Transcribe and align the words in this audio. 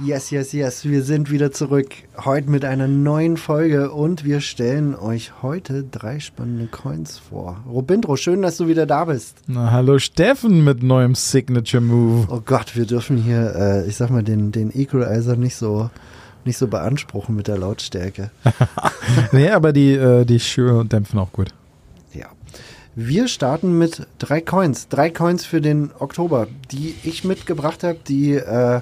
Yes, 0.00 0.30
yes, 0.30 0.52
yes, 0.52 0.84
wir 0.84 1.02
sind 1.02 1.28
wieder 1.28 1.50
zurück. 1.50 1.88
Heute 2.24 2.48
mit 2.48 2.64
einer 2.64 2.86
neuen 2.86 3.36
Folge 3.36 3.90
und 3.90 4.24
wir 4.24 4.40
stellen 4.40 4.94
euch 4.94 5.42
heute 5.42 5.82
drei 5.82 6.20
spannende 6.20 6.68
Coins 6.68 7.18
vor. 7.18 7.64
Robindro, 7.68 8.14
schön, 8.14 8.40
dass 8.42 8.58
du 8.58 8.68
wieder 8.68 8.86
da 8.86 9.06
bist. 9.06 9.38
Na, 9.48 9.72
hallo 9.72 9.98
Steffen 9.98 10.62
mit 10.62 10.84
neuem 10.84 11.16
Signature 11.16 11.82
Move. 11.82 12.28
Oh 12.30 12.40
Gott, 12.44 12.76
wir 12.76 12.86
dürfen 12.86 13.16
hier, 13.16 13.56
äh, 13.56 13.88
ich 13.88 13.96
sag 13.96 14.10
mal, 14.10 14.22
den, 14.22 14.52
den 14.52 14.70
Equalizer 14.72 15.34
nicht 15.34 15.56
so, 15.56 15.90
nicht 16.44 16.58
so 16.58 16.68
beanspruchen 16.68 17.34
mit 17.34 17.48
der 17.48 17.58
Lautstärke. 17.58 18.30
nee, 19.32 19.50
aber 19.50 19.72
die, 19.72 19.94
äh, 19.94 20.24
die 20.24 20.38
Schuhe 20.38 20.84
dämpfen 20.84 21.18
auch 21.18 21.32
gut. 21.32 21.48
Ja. 22.14 22.26
Wir 22.94 23.26
starten 23.26 23.76
mit 23.76 24.06
drei 24.18 24.42
Coins. 24.42 24.86
Drei 24.86 25.10
Coins 25.10 25.44
für 25.44 25.60
den 25.60 25.90
Oktober, 25.98 26.46
die 26.70 26.94
ich 27.02 27.24
mitgebracht 27.24 27.82
habe, 27.82 27.98
die 28.06 28.34
äh, 28.34 28.80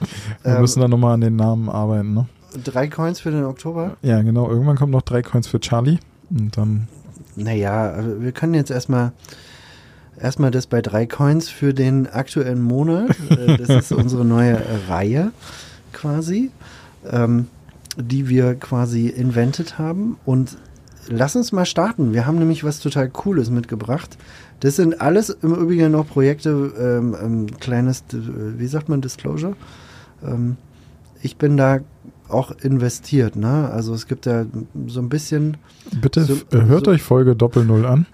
Wir 0.42 0.54
Ähm, 0.54 0.60
müssen 0.60 0.80
da 0.80 0.88
nochmal 0.88 1.14
an 1.14 1.20
den 1.20 1.36
Namen 1.36 1.68
arbeiten, 1.68 2.14
ne? 2.14 2.26
drei 2.64 2.88
Coins 2.88 3.20
für 3.20 3.30
den 3.30 3.44
Oktober. 3.44 3.96
Ja, 4.02 4.22
genau. 4.22 4.48
Irgendwann 4.50 4.76
kommt 4.76 4.90
noch 4.92 5.02
drei 5.02 5.22
Coins 5.22 5.46
für 5.46 5.60
Charlie. 5.60 5.98
Und 6.30 6.56
dann. 6.56 6.88
Naja, 7.36 7.90
also 7.90 8.20
wir 8.22 8.32
können 8.32 8.54
jetzt 8.54 8.70
erstmal 8.72 9.12
erstmal 10.20 10.50
das 10.50 10.66
bei 10.66 10.82
drei 10.82 11.06
Coins 11.06 11.48
für 11.48 11.72
den 11.72 12.08
aktuellen 12.08 12.60
Monat. 12.62 13.16
Äh, 13.30 13.56
Das 13.56 13.68
ist 13.68 13.92
unsere 13.92 14.24
neue 14.24 14.54
äh, 14.56 14.62
Reihe 14.88 15.30
quasi, 15.92 16.50
ähm, 17.08 17.46
die 17.96 18.28
wir 18.28 18.54
quasi 18.56 19.06
invented 19.08 19.78
haben. 19.78 20.16
Und 20.24 20.56
lass 21.08 21.36
uns 21.36 21.52
mal 21.52 21.66
starten. 21.66 22.12
Wir 22.12 22.26
haben 22.26 22.38
nämlich 22.38 22.64
was 22.64 22.80
total 22.80 23.08
Cooles 23.10 23.50
mitgebracht. 23.50 24.18
Das 24.58 24.76
sind 24.76 25.00
alles 25.00 25.30
im 25.30 25.54
Übrigen 25.54 25.92
noch 25.92 26.06
Projekte, 26.08 26.50
ähm, 26.78 27.16
ähm, 27.22 27.46
kleines, 27.60 28.00
äh, 28.12 28.58
wie 28.58 28.66
sagt 28.66 28.88
man, 28.88 29.00
Disclosure. 29.00 29.54
Ähm, 30.26 30.56
ich 31.22 31.36
bin 31.36 31.56
da 31.56 31.80
auch 32.28 32.52
investiert, 32.62 33.36
ne? 33.36 33.68
Also 33.72 33.92
es 33.94 34.06
gibt 34.06 34.24
da 34.26 34.46
so 34.86 35.00
ein 35.00 35.08
bisschen 35.08 35.56
Bitte 36.00 36.24
So- 36.24 36.34
äh, 36.56 36.62
hört 36.66 36.84
so- 36.86 36.92
euch 36.92 37.02
Folge 37.02 37.34
Doppel 37.36 37.64
Null 37.64 37.84
an. 37.86 38.06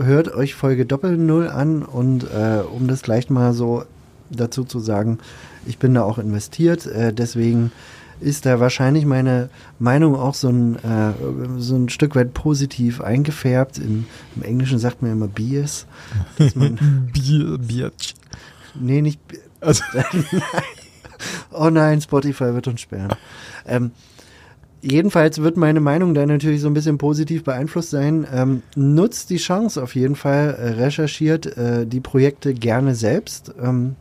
hört 0.00 0.32
euch 0.34 0.54
Folge 0.54 0.86
Doppel 0.86 1.16
Null 1.16 1.48
an 1.48 1.82
und 1.82 2.24
äh, 2.24 2.60
um 2.74 2.86
das 2.88 3.02
gleich 3.02 3.28
mal 3.30 3.52
so 3.52 3.84
dazu 4.30 4.64
zu 4.64 4.78
sagen, 4.80 5.18
ich 5.66 5.78
bin 5.78 5.94
da 5.94 6.02
auch 6.02 6.18
investiert, 6.18 6.86
äh, 6.86 7.12
deswegen 7.12 7.70
ist 8.18 8.46
da 8.46 8.60
wahrscheinlich 8.60 9.04
meine 9.04 9.50
Meinung 9.78 10.14
auch 10.16 10.34
so 10.34 10.48
ein, 10.48 10.76
äh, 10.76 11.12
so 11.58 11.76
ein 11.76 11.88
Stück 11.90 12.14
weit 12.16 12.32
positiv 12.32 13.00
eingefärbt. 13.02 13.76
In, 13.78 14.06
Im 14.36 14.42
Englischen 14.42 14.78
sagt 14.78 15.02
man 15.02 15.12
immer 15.12 15.28
Bias. 15.28 15.86
Bier, 17.12 17.58
Bier. 17.58 17.92
nee, 18.74 19.02
nicht. 19.02 19.20
Also, 19.60 19.84
Oh 21.52 21.70
nein, 21.70 22.00
Spotify 22.00 22.54
wird 22.54 22.68
uns 22.68 22.80
sperren. 22.80 23.14
Ähm, 23.66 23.92
jedenfalls 24.82 25.40
wird 25.40 25.56
meine 25.56 25.80
Meinung 25.80 26.14
da 26.14 26.26
natürlich 26.26 26.60
so 26.60 26.68
ein 26.68 26.74
bisschen 26.74 26.98
positiv 26.98 27.44
beeinflusst 27.44 27.90
sein. 27.90 28.26
Ähm, 28.32 28.62
nutzt 28.74 29.30
die 29.30 29.38
Chance 29.38 29.82
auf 29.82 29.94
jeden 29.94 30.16
Fall, 30.16 30.54
äh, 30.54 30.68
recherchiert 30.82 31.56
äh, 31.56 31.86
die 31.86 32.00
Projekte 32.00 32.52
gerne 32.54 32.94
selbst. 32.94 33.54
Ähm, 33.62 33.96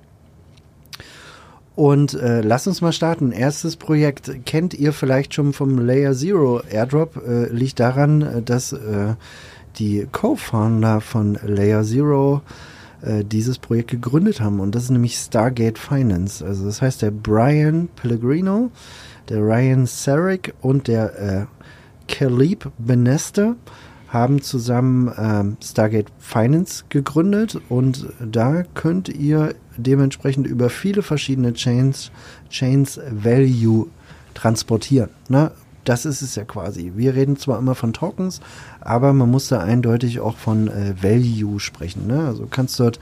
und 1.75 2.13
äh, 2.13 2.41
lasst 2.41 2.67
uns 2.67 2.81
mal 2.81 2.93
starten. 2.93 3.31
Erstes 3.31 3.75
Projekt 3.75 4.45
kennt 4.45 4.73
ihr 4.73 4.93
vielleicht 4.93 5.33
schon 5.33 5.51
vom 5.51 5.77
Layer 5.77 6.13
Zero 6.13 6.61
Airdrop. 6.69 7.21
Äh, 7.27 7.49
liegt 7.49 7.79
daran, 7.79 8.21
äh, 8.21 8.41
dass 8.41 8.75
die 9.77 10.07
Co-Founder 10.11 11.01
von 11.01 11.37
Layer 11.45 11.83
Zero 11.83 12.41
äh, 13.05 13.23
dieses 13.23 13.59
Projekt 13.59 13.91
gegründet 13.91 14.41
haben. 14.41 14.59
Und 14.59 14.75
das 14.75 14.83
ist 14.83 14.89
nämlich 14.89 15.15
Stargate 15.15 15.77
Finance. 15.77 16.43
Also 16.45 16.65
das 16.65 16.81
heißt, 16.81 17.01
der 17.01 17.11
Brian 17.11 17.89
Pellegrino, 17.95 18.71
der 19.29 19.39
Ryan 19.39 19.85
Sarek 19.85 20.53
und 20.61 20.87
der 20.87 21.19
äh, 21.19 21.45
Caleb 22.07 22.71
Benester 22.77 23.55
haben 24.07 24.41
zusammen 24.41 25.11
ähm, 25.17 25.57
Stargate 25.61 26.11
Finance 26.19 26.85
gegründet 26.89 27.59
und 27.69 28.07
da 28.19 28.63
könnt 28.73 29.09
ihr 29.09 29.55
dementsprechend 29.77 30.47
über 30.47 30.69
viele 30.69 31.01
verschiedene 31.01 31.53
Chains, 31.53 32.11
Chains 32.49 32.99
Value 33.11 33.87
transportieren. 34.33 35.09
Ne? 35.27 35.51
Das 35.85 36.05
ist 36.05 36.21
es 36.21 36.35
ja 36.35 36.43
quasi. 36.43 36.91
Wir 36.95 37.15
reden 37.15 37.37
zwar 37.37 37.57
immer 37.59 37.75
von 37.75 37.93
Tokens, 37.93 38.41
aber 38.81 39.13
man 39.13 39.31
muss 39.31 39.47
da 39.47 39.59
eindeutig 39.59 40.19
auch 40.19 40.35
von 40.37 40.67
äh, 40.67 40.95
Value 41.01 41.59
sprechen. 41.59 42.07
Ne? 42.07 42.25
Also 42.27 42.43
du 42.43 42.49
kannst 42.49 42.79
dort 42.79 42.99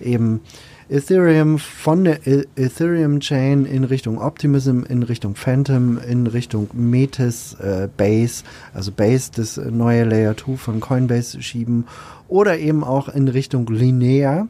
eben 0.00 0.40
Ethereum 0.88 1.58
von 1.58 2.04
der 2.04 2.26
E- 2.26 2.44
Ethereum 2.54 3.18
Chain 3.20 3.64
in 3.66 3.82
Richtung 3.84 4.18
Optimism, 4.20 4.82
in 4.88 5.02
Richtung 5.02 5.34
Phantom, 5.34 5.98
in 5.98 6.26
Richtung 6.28 6.68
Metis, 6.74 7.54
äh, 7.54 7.88
Base, 7.96 8.44
also 8.72 8.92
Base, 8.92 9.30
das 9.34 9.56
neue 9.56 10.04
Layer 10.04 10.36
2 10.36 10.56
von 10.56 10.78
Coinbase 10.80 11.42
schieben 11.42 11.86
oder 12.28 12.58
eben 12.58 12.84
auch 12.84 13.08
in 13.08 13.26
Richtung 13.28 13.66
Linear, 13.66 14.46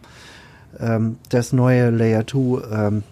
ähm, 0.78 1.16
das 1.30 1.53
neue 1.54 1.88
Layer 1.91 2.26
2 2.26 2.38
ähm, 2.70 3.03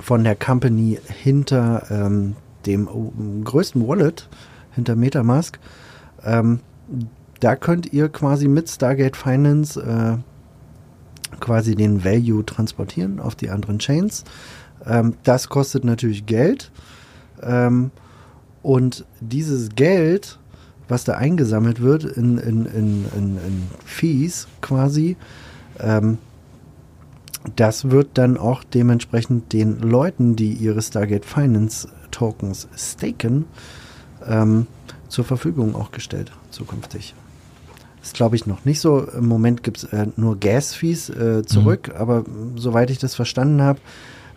von 0.00 0.22
der 0.22 0.36
Company 0.36 0.98
hinter 1.22 1.86
ähm, 1.90 2.36
dem 2.68 2.86
äh, 2.86 3.44
größten 3.44 3.86
Wallet, 3.86 4.28
hinter 4.74 4.94
Metamask. 4.94 5.58
Ähm, 6.24 6.60
da 7.40 7.56
könnt 7.56 7.92
ihr 7.92 8.08
quasi 8.08 8.48
mit 8.48 8.68
Stargate 8.68 9.16
Finance 9.16 9.80
äh, 9.80 10.18
quasi 11.40 11.74
den 11.74 12.04
Value 12.04 12.44
transportieren 12.44 13.20
auf 13.20 13.34
die 13.34 13.50
anderen 13.50 13.78
Chains. 13.78 14.24
Ähm, 14.86 15.14
das 15.24 15.48
kostet 15.48 15.84
natürlich 15.84 16.26
Geld. 16.26 16.70
Ähm, 17.42 17.90
und 18.62 19.04
dieses 19.20 19.70
Geld, 19.70 20.38
was 20.88 21.04
da 21.04 21.14
eingesammelt 21.14 21.80
wird 21.80 22.04
in, 22.04 22.38
in, 22.38 22.66
in, 22.66 23.04
in, 23.16 23.36
in 23.36 23.62
Fees 23.84 24.48
quasi, 24.60 25.16
ähm, 25.78 26.18
das 27.56 27.90
wird 27.90 28.10
dann 28.14 28.36
auch 28.36 28.64
dementsprechend 28.64 29.52
den 29.52 29.80
Leuten, 29.80 30.36
die 30.36 30.52
ihre 30.52 30.82
Stargate 30.82 31.24
Finance 31.24 31.88
Tokens 32.18 32.66
staken, 32.76 33.44
ähm, 34.26 34.66
zur 35.08 35.24
Verfügung 35.24 35.76
auch 35.76 35.92
gestellt, 35.92 36.32
zukünftig. 36.50 37.14
Das 38.00 38.12
glaube 38.12 38.34
ich 38.34 38.44
noch 38.44 38.64
nicht 38.64 38.80
so. 38.80 39.04
Im 39.04 39.28
Moment 39.28 39.62
gibt 39.62 39.78
es 39.78 39.84
äh, 39.84 40.06
nur 40.16 40.38
Gas-Fees 40.38 41.10
äh, 41.10 41.44
zurück, 41.44 41.92
aber 41.96 42.20
mh, 42.20 42.26
soweit 42.56 42.90
ich 42.90 42.98
das 42.98 43.14
verstanden 43.14 43.62
habe, 43.62 43.78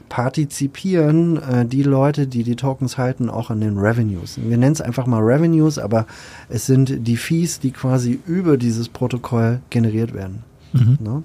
partizipieren 0.09 1.37
äh, 1.37 1.65
die 1.65 1.81
Leute, 1.81 2.27
die 2.27 2.43
die 2.43 2.55
Tokens 2.55 2.99
halten, 2.99 3.29
auch 3.29 3.49
an 3.49 3.61
den 3.61 3.79
Revenues. 3.79 4.37
Wir 4.37 4.57
nennen 4.57 4.73
es 4.73 4.81
einfach 4.81 5.07
mal 5.07 5.21
Revenues, 5.21 5.79
aber 5.79 6.05
es 6.49 6.67
sind 6.67 7.07
die 7.07 7.17
Fees, 7.17 7.59
die 7.59 7.71
quasi 7.71 8.19
über 8.27 8.57
dieses 8.57 8.89
Protokoll 8.89 9.61
generiert 9.71 10.13
werden. 10.13 10.43
mhm. 10.73 10.97
Ne? 10.99 11.23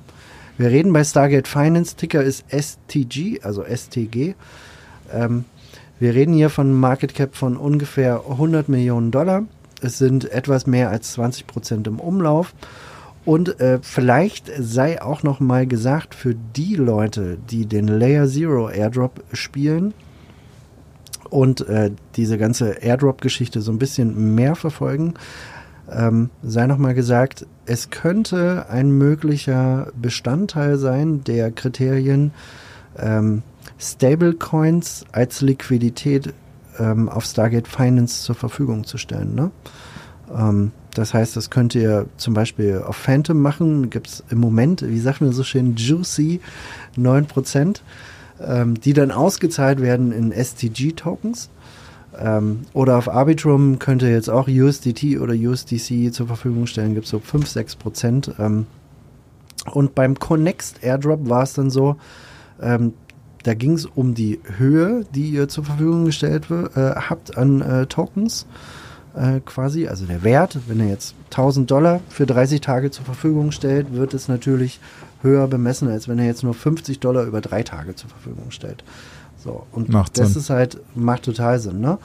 Wir 0.57 0.71
reden 0.71 0.95
bei 0.95 1.05
Stargate 1.05 1.49
Finance, 1.49 1.97
Ticker 1.97 2.23
ist 2.23 2.45
STG, 2.51 3.41
also 3.43 3.63
STG. 3.63 4.35
Ähm, 5.13 5.45
wir 5.99 6.15
reden 6.15 6.35
hier 6.35 6.51
von 6.51 6.73
Market 6.73 7.15
Cap 7.15 7.37
von 7.37 7.57
ungefähr 7.57 8.23
100 8.29 8.69
Millionen 8.69 9.11
Dollar. 9.11 9.45
Es 9.81 9.99
sind 9.99 10.31
etwas 10.31 10.67
mehr 10.67 10.91
als 10.91 11.13
20 11.13 11.47
Prozent 11.47 11.87
im 11.87 12.01
Umlauf. 12.01 12.55
Und 13.25 13.61
äh, 13.61 13.81
vielleicht 13.83 14.53
sei 14.59 15.03
auch 15.03 15.23
noch 15.23 15.41
mal 15.41 15.67
gesagt 15.67 16.15
für 16.15 16.35
die 16.35 16.77
Leute, 16.77 17.39
die 17.51 17.67
den 17.67 17.89
Layer 17.89 18.29
Zero 18.29 18.69
Airdrop 18.69 19.25
spielen 19.33 19.95
und 21.29 21.67
äh, 21.69 21.91
diese 22.15 22.39
ganze 22.39 22.71
Airdrop-Geschichte 22.83 23.61
so 23.61 23.73
ein 23.73 23.79
bisschen 23.79 24.37
mehr 24.37 24.55
verfolgen, 24.55 25.15
ähm, 25.91 26.31
sei 26.43 26.67
noch 26.67 26.79
mal 26.79 26.95
gesagt, 26.95 27.47
es 27.65 27.91
könnte 27.91 28.67
ein 28.69 28.91
möglicher 28.91 29.89
Bestandteil 30.01 30.79
sein 30.79 31.25
der 31.25 31.51
Kriterien, 31.51 32.33
ähm, 32.99 33.43
Stablecoins 33.79 35.05
als 35.13 35.41
Liquidität 35.41 36.33
ähm, 36.79 37.09
auf 37.09 37.25
Stargate 37.25 37.69
Finance 37.69 38.23
zur 38.23 38.35
Verfügung 38.35 38.85
zu 38.85 38.99
stellen. 38.99 39.35
Ne? 39.35 39.51
Ähm, 40.35 40.73
das 40.95 41.13
heißt, 41.13 41.37
das 41.37 41.51
könnt 41.51 41.75
ihr 41.75 42.07
zum 42.17 42.35
Beispiel 42.35 42.83
auf 42.87 42.97
Phantom 42.97 43.41
machen. 43.41 43.91
Gibt 43.91 44.09
es 44.09 44.25
im 44.31 44.39
Moment, 44.39 44.83
wie 44.87 44.99
sagt 44.99 45.21
man 45.21 45.33
so 45.33 45.45
schön, 45.45 45.77
juicy 45.77 46.41
9%, 46.97 47.81
ähm, 48.41 48.81
die 48.81 48.93
dann 48.95 49.11
ausgezahlt 49.11 49.81
werden 49.81 50.13
in 50.13 50.33
STG-Tokens. 50.33 51.51
Ähm, 52.19 52.63
oder 52.73 52.97
auf 52.97 53.09
Arbitrum 53.11 53.79
könnt 53.79 54.03
ihr 54.03 54.11
jetzt 54.11 54.31
auch 54.31 54.49
USDT 54.49 55.19
oder 55.19 55.35
USDC 55.35 56.13
zur 56.13 56.27
Verfügung 56.27 56.67
stellen, 56.67 56.95
gibt 56.95 57.05
es 57.05 57.11
so 57.11 57.19
5, 57.19 57.47
6 57.47 57.77
Prozent. 57.77 58.33
Ähm, 58.39 58.67
und 59.73 59.95
beim 59.95 60.19
Connext 60.19 60.83
Airdrop 60.83 61.29
war 61.29 61.43
es 61.43 61.53
dann 61.53 61.71
so, 61.71 61.97
ähm, 62.61 62.95
da 63.47 63.55
ging 63.55 63.75
es 63.75 63.87
um 63.87 64.15
die 64.15 64.41
Höhe, 64.59 65.05
die 65.15 65.31
ihr 65.31 65.49
zur 65.49 65.65
Verfügung 65.65 66.05
gestellt 66.05 66.51
äh, 66.51 66.67
habt 66.75 67.39
an 67.39 67.61
äh, 67.61 67.87
Tokens 67.87 68.45
äh, 69.15 69.39
quasi, 69.45 69.87
also 69.87 70.05
der 70.05 70.25
Wert. 70.25 70.59
Wenn 70.67 70.81
ihr 70.81 70.89
jetzt 70.89 71.15
1000 71.27 71.71
Dollar 71.71 72.01
für 72.09 72.27
30 72.27 72.61
Tage 72.61 72.91
zur 72.91 73.05
Verfügung 73.05 73.53
stellt, 73.53 73.93
wird 73.93 74.15
es 74.15 74.27
natürlich 74.27 74.81
höher 75.23 75.47
bemessen, 75.47 75.89
als 75.89 76.09
wenn 76.09 76.19
er 76.19 76.27
jetzt 76.27 76.43
nur 76.43 76.55
50 76.55 76.99
Dollar 76.99 77.23
über 77.25 77.41
drei 77.41 77.63
Tage 77.63 77.95
zur 77.95 78.11
Verfügung 78.11 78.51
stellt. 78.51 78.83
So, 79.37 79.65
und 79.71 79.91
Macht 79.91 80.19
das 80.19 80.33
Sinn. 80.33 80.43
ist 80.43 80.51
halt, 80.51 80.81
macht 80.97 81.23
total 81.23 81.61
Sinn, 81.61 81.81
ne? 81.81 81.99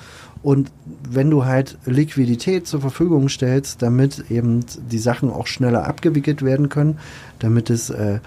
Und 0.44 0.72
wenn 1.10 1.32
du 1.32 1.46
halt 1.46 1.78
Liquidität 1.86 2.68
zur 2.68 2.82
Verfügung 2.82 3.30
stellst, 3.30 3.82
damit 3.82 4.30
eben 4.30 4.64
die 4.92 5.00
Sachen 5.00 5.32
auch 5.32 5.48
schneller 5.48 5.88
abgewickelt 5.88 6.44
werden 6.44 6.70
können, 6.70 7.00
damit 7.40 7.72
es 7.72 7.90
äh, 7.90 8.20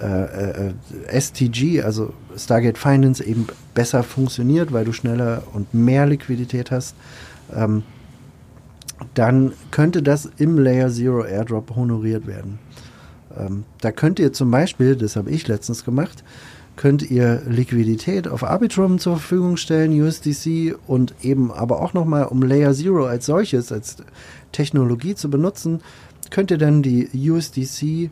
äh, 0.00 0.68
äh, 0.68 1.20
STG, 1.20 1.82
also 1.82 2.12
Stargate 2.36 2.78
Finance, 2.78 3.22
eben 3.24 3.46
besser 3.74 4.02
funktioniert, 4.02 4.72
weil 4.72 4.84
du 4.84 4.92
schneller 4.92 5.42
und 5.52 5.72
mehr 5.72 6.06
Liquidität 6.06 6.70
hast, 6.70 6.94
ähm, 7.54 7.82
dann 9.14 9.52
könnte 9.70 10.02
das 10.02 10.28
im 10.38 10.58
Layer 10.58 10.90
Zero 10.90 11.24
Airdrop 11.24 11.74
honoriert 11.76 12.26
werden. 12.26 12.58
Ähm, 13.36 13.64
da 13.80 13.92
könnt 13.92 14.18
ihr 14.18 14.32
zum 14.32 14.50
Beispiel, 14.50 14.96
das 14.96 15.16
habe 15.16 15.30
ich 15.30 15.46
letztens 15.48 15.84
gemacht, 15.84 16.24
könnt 16.76 17.08
ihr 17.08 17.42
Liquidität 17.46 18.26
auf 18.26 18.42
Arbitrum 18.42 18.98
zur 18.98 19.18
Verfügung 19.18 19.56
stellen, 19.56 20.00
USDC 20.00 20.76
und 20.86 21.14
eben 21.22 21.52
aber 21.52 21.80
auch 21.80 21.94
nochmal, 21.94 22.24
um 22.24 22.42
Layer 22.42 22.74
Zero 22.74 23.06
als 23.06 23.26
solches, 23.26 23.70
als 23.70 23.96
Technologie 24.52 25.14
zu 25.14 25.30
benutzen, 25.30 25.80
könnt 26.30 26.50
ihr 26.50 26.58
dann 26.58 26.82
die 26.82 27.08
USDC 27.30 28.10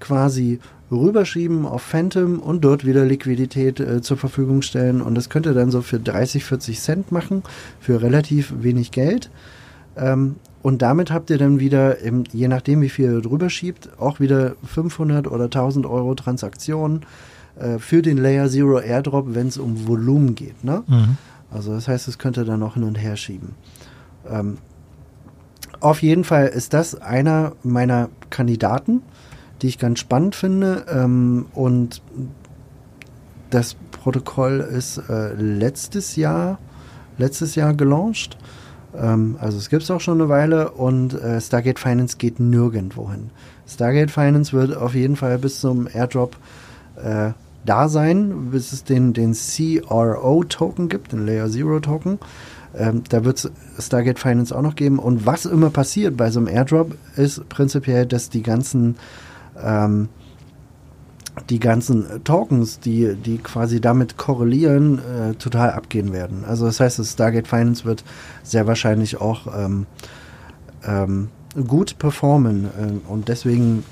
quasi 0.00 0.58
rüberschieben 1.00 1.66
auf 1.66 1.82
Phantom 1.82 2.38
und 2.38 2.64
dort 2.64 2.84
wieder 2.84 3.04
Liquidität 3.04 3.80
äh, 3.80 4.02
zur 4.02 4.16
Verfügung 4.16 4.62
stellen. 4.62 5.00
Und 5.00 5.14
das 5.14 5.28
könnt 5.28 5.46
ihr 5.46 5.54
dann 5.54 5.70
so 5.70 5.82
für 5.82 5.98
30, 5.98 6.44
40 6.44 6.80
Cent 6.80 7.12
machen, 7.12 7.42
für 7.80 8.02
relativ 8.02 8.52
wenig 8.58 8.90
Geld. 8.90 9.30
Ähm, 9.96 10.36
und 10.62 10.82
damit 10.82 11.10
habt 11.10 11.30
ihr 11.30 11.38
dann 11.38 11.58
wieder, 11.58 11.98
im, 11.98 12.24
je 12.32 12.48
nachdem 12.48 12.82
wie 12.82 12.88
viel 12.88 13.12
ihr 13.12 13.20
drüber 13.20 13.50
schiebt, 13.50 13.90
auch 13.98 14.20
wieder 14.20 14.54
500 14.64 15.26
oder 15.26 15.44
1000 15.44 15.86
Euro 15.86 16.14
Transaktionen 16.14 17.04
äh, 17.58 17.78
für 17.78 18.00
den 18.02 18.16
Layer 18.16 18.48
Zero 18.48 18.78
Airdrop, 18.78 19.34
wenn 19.34 19.48
es 19.48 19.58
um 19.58 19.86
Volumen 19.88 20.34
geht. 20.34 20.62
Ne? 20.62 20.84
Mhm. 20.86 21.16
Also 21.50 21.72
das 21.74 21.88
heißt, 21.88 22.08
es 22.08 22.18
könnt 22.18 22.38
ihr 22.38 22.44
dann 22.44 22.62
auch 22.62 22.74
hin 22.74 22.84
und 22.84 22.94
her 22.94 23.16
schieben. 23.16 23.54
Ähm, 24.28 24.58
auf 25.80 26.00
jeden 26.00 26.22
Fall 26.22 26.46
ist 26.46 26.74
das 26.74 27.00
einer 27.00 27.52
meiner 27.64 28.08
Kandidaten, 28.30 29.02
die 29.62 29.68
ich 29.68 29.78
ganz 29.78 30.00
spannend 30.00 30.34
finde. 30.34 30.84
Ähm, 30.92 31.46
und 31.54 32.02
das 33.50 33.76
Protokoll 33.90 34.60
ist 34.60 34.98
äh, 35.08 35.34
letztes 35.34 36.16
Jahr, 36.16 36.58
letztes 37.18 37.54
Jahr 37.54 37.74
gelauncht. 37.74 38.36
Ähm, 38.96 39.36
also 39.40 39.58
es 39.58 39.70
gibt 39.70 39.84
es 39.84 39.90
auch 39.90 40.00
schon 40.00 40.20
eine 40.20 40.28
Weile 40.28 40.72
und 40.72 41.14
äh, 41.14 41.40
Stargate 41.40 41.78
Finance 41.78 42.16
geht 42.16 42.40
nirgendwo 42.40 43.10
hin. 43.10 43.30
Stargate 43.66 44.10
Finance 44.10 44.52
wird 44.52 44.76
auf 44.76 44.94
jeden 44.94 45.16
Fall 45.16 45.38
bis 45.38 45.60
zum 45.60 45.86
Airdrop 45.92 46.36
äh, 46.96 47.30
da 47.64 47.88
sein, 47.88 48.50
bis 48.50 48.72
es 48.72 48.84
den, 48.84 49.12
den 49.12 49.34
CRO-Token 49.34 50.88
gibt, 50.88 51.12
den 51.12 51.26
Layer 51.26 51.48
Zero 51.48 51.78
Token. 51.78 52.18
Ähm, 52.74 53.02
da 53.08 53.24
wird 53.24 53.38
es 53.38 53.52
Stargate 53.78 54.18
Finance 54.18 54.56
auch 54.56 54.62
noch 54.62 54.74
geben. 54.74 54.98
Und 54.98 55.26
was 55.26 55.46
immer 55.46 55.70
passiert 55.70 56.16
bei 56.16 56.30
so 56.30 56.40
einem 56.40 56.48
Airdrop, 56.48 56.96
ist 57.16 57.48
prinzipiell, 57.48 58.06
dass 58.06 58.30
die 58.30 58.42
ganzen 58.42 58.96
ähm, 59.64 60.08
die 61.48 61.58
ganzen 61.58 62.24
Tokens, 62.24 62.78
die, 62.80 63.14
die 63.14 63.38
quasi 63.38 63.80
damit 63.80 64.16
korrelieren, 64.16 64.98
äh, 64.98 65.34
total 65.34 65.70
abgehen 65.70 66.12
werden. 66.12 66.44
Also 66.44 66.66
das 66.66 66.78
heißt, 66.78 66.98
das 66.98 67.12
Stargate 67.12 67.48
Finance 67.48 67.84
wird 67.84 68.04
sehr 68.42 68.66
wahrscheinlich 68.66 69.20
auch 69.20 69.46
ähm, 69.56 69.86
ähm, 70.86 71.28
gut 71.66 71.98
performen 71.98 72.64
äh, 72.64 73.10
und 73.10 73.28
deswegen 73.28 73.84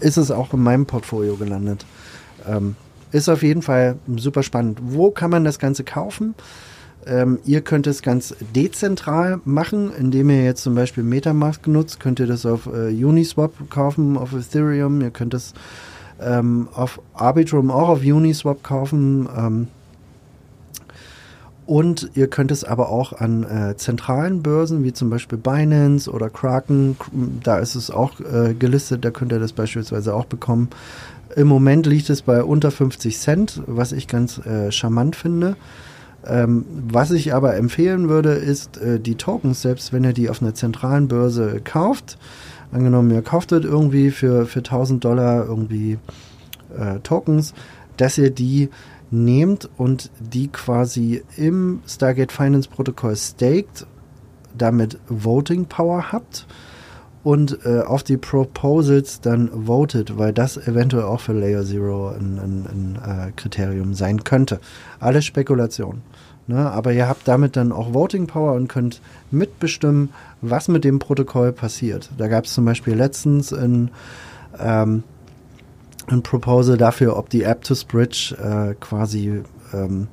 ist 0.00 0.16
es 0.16 0.30
auch 0.30 0.52
in 0.52 0.62
meinem 0.62 0.86
Portfolio 0.86 1.36
gelandet. 1.36 1.84
Ähm, 2.46 2.76
ist 3.12 3.28
auf 3.28 3.42
jeden 3.42 3.62
Fall 3.62 3.96
super 4.16 4.42
spannend. 4.42 4.78
Wo 4.82 5.10
kann 5.10 5.30
man 5.30 5.44
das 5.44 5.58
Ganze 5.58 5.84
kaufen? 5.84 6.34
Ähm, 7.06 7.38
ihr 7.44 7.60
könnt 7.60 7.86
es 7.86 8.02
ganz 8.02 8.34
dezentral 8.54 9.40
machen, 9.44 9.92
indem 9.96 10.30
ihr 10.30 10.44
jetzt 10.44 10.62
zum 10.62 10.74
Beispiel 10.74 11.04
Metamask 11.04 11.66
nutzt, 11.68 12.00
könnt 12.00 12.18
ihr 12.18 12.26
das 12.26 12.44
auf 12.44 12.66
äh, 12.66 12.92
Uniswap 12.92 13.52
kaufen, 13.70 14.16
auf 14.16 14.32
Ethereum, 14.32 15.00
ihr 15.00 15.10
könnt 15.10 15.32
es 15.32 15.54
ähm, 16.20 16.68
auf 16.74 17.00
Arbitrum 17.14 17.70
auch 17.70 17.88
auf 17.88 18.00
Uniswap 18.00 18.62
kaufen. 18.64 19.28
Ähm, 19.36 19.68
und 21.66 22.10
ihr 22.14 22.28
könnt 22.28 22.52
es 22.52 22.62
aber 22.62 22.90
auch 22.90 23.12
an 23.12 23.42
äh, 23.42 23.76
zentralen 23.76 24.42
Börsen, 24.42 24.84
wie 24.84 24.92
zum 24.92 25.10
Beispiel 25.10 25.36
Binance 25.36 26.08
oder 26.10 26.30
Kraken, 26.30 26.96
da 27.42 27.58
ist 27.58 27.74
es 27.74 27.90
auch 27.90 28.20
äh, 28.20 28.54
gelistet, 28.54 29.04
da 29.04 29.10
könnt 29.10 29.32
ihr 29.32 29.40
das 29.40 29.52
beispielsweise 29.52 30.14
auch 30.14 30.26
bekommen. 30.26 30.68
Im 31.34 31.48
Moment 31.48 31.86
liegt 31.86 32.08
es 32.08 32.22
bei 32.22 32.44
unter 32.44 32.70
50 32.70 33.18
Cent, 33.18 33.62
was 33.66 33.90
ich 33.90 34.06
ganz 34.06 34.38
äh, 34.38 34.70
charmant 34.70 35.16
finde. 35.16 35.56
Ähm, 36.28 36.64
was 36.88 37.10
ich 37.10 37.34
aber 37.34 37.56
empfehlen 37.56 38.08
würde, 38.08 38.32
ist 38.32 38.78
äh, 38.78 38.98
die 38.98 39.14
Tokens, 39.14 39.62
selbst 39.62 39.92
wenn 39.92 40.04
ihr 40.04 40.12
die 40.12 40.28
auf 40.28 40.42
einer 40.42 40.54
zentralen 40.54 41.08
Börse 41.08 41.60
kauft, 41.62 42.18
angenommen, 42.72 43.10
ihr 43.10 43.22
kauft 43.22 43.52
das 43.52 43.64
irgendwie 43.64 44.10
für, 44.10 44.46
für 44.46 44.58
1000 44.58 45.04
Dollar 45.04 45.46
irgendwie 45.46 45.98
äh, 46.76 46.98
Tokens, 47.00 47.54
dass 47.96 48.18
ihr 48.18 48.30
die 48.30 48.70
nehmt 49.10 49.68
und 49.76 50.10
die 50.18 50.48
quasi 50.48 51.22
im 51.36 51.80
Stargate 51.86 52.32
Finance 52.32 52.68
Protokoll 52.68 53.16
staked, 53.16 53.86
damit 54.56 54.98
Voting 55.08 55.66
Power 55.66 56.10
habt 56.12 56.46
und 57.26 57.66
äh, 57.66 57.80
auf 57.80 58.04
die 58.04 58.18
Proposals 58.18 59.20
dann 59.20 59.50
votet, 59.66 60.16
weil 60.16 60.32
das 60.32 60.56
eventuell 60.56 61.02
auch 61.02 61.18
für 61.18 61.32
Layer 61.32 61.64
Zero 61.64 62.10
ein, 62.10 62.38
ein, 62.38 62.66
ein 62.70 63.28
äh, 63.28 63.32
Kriterium 63.32 63.94
sein 63.94 64.22
könnte. 64.22 64.60
Alles 65.00 65.24
Spekulation. 65.24 66.02
Ne? 66.46 66.70
Aber 66.70 66.92
ihr 66.92 67.08
habt 67.08 67.26
damit 67.26 67.56
dann 67.56 67.72
auch 67.72 67.92
Voting 67.92 68.28
Power 68.28 68.52
und 68.52 68.68
könnt 68.68 69.00
mitbestimmen, 69.32 70.10
was 70.40 70.68
mit 70.68 70.84
dem 70.84 71.00
Protokoll 71.00 71.50
passiert. 71.50 72.10
Da 72.16 72.28
gab 72.28 72.44
es 72.44 72.54
zum 72.54 72.64
Beispiel 72.64 72.94
letztens 72.94 73.52
ein, 73.52 73.90
ähm, 74.60 75.02
ein 76.06 76.22
Proposal 76.22 76.76
dafür, 76.76 77.16
ob 77.16 77.28
die 77.28 77.44
Aptus 77.44 77.82
Bridge 77.82 78.36
äh, 78.40 78.74
quasi 78.78 79.42
ähm, 79.74 80.06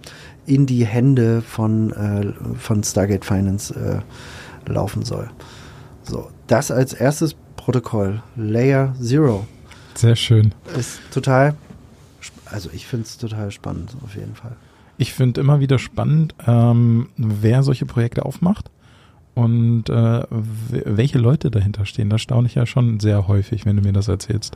in 0.47 0.65
die 0.65 0.83
Hände 0.83 1.43
von, 1.43 1.91
äh, 1.91 2.57
von 2.57 2.83
Stargate 2.83 3.23
Finance 3.23 3.71
äh, 4.67 4.71
laufen 4.71 5.05
soll. 5.05 5.29
So, 6.01 6.29
das 6.53 6.69
als 6.69 6.93
erstes 6.93 7.35
Protokoll, 7.55 8.21
Layer 8.35 8.93
Zero, 9.01 9.47
Sehr 9.95 10.15
schön. 10.15 10.53
ist 10.77 10.99
total, 11.11 11.55
also 12.45 12.69
ich 12.71 12.85
finde 12.85 13.05
es 13.07 13.17
total 13.17 13.49
spannend, 13.49 13.95
auf 14.03 14.15
jeden 14.15 14.35
Fall. 14.35 14.55
Ich 14.99 15.13
finde 15.13 15.41
immer 15.41 15.59
wieder 15.61 15.79
spannend, 15.79 16.35
ähm, 16.45 17.07
wer 17.17 17.63
solche 17.63 17.87
Projekte 17.87 18.23
aufmacht 18.23 18.69
und 19.33 19.89
äh, 19.89 20.21
welche 20.29 21.17
Leute 21.17 21.49
dahinter 21.49 21.87
stehen. 21.87 22.11
Das 22.11 22.21
staune 22.21 22.45
ich 22.45 22.53
ja 22.53 22.67
schon 22.67 22.99
sehr 22.99 23.27
häufig, 23.27 23.65
wenn 23.65 23.75
du 23.77 23.81
mir 23.81 23.93
das 23.93 24.07
erzählst. 24.07 24.55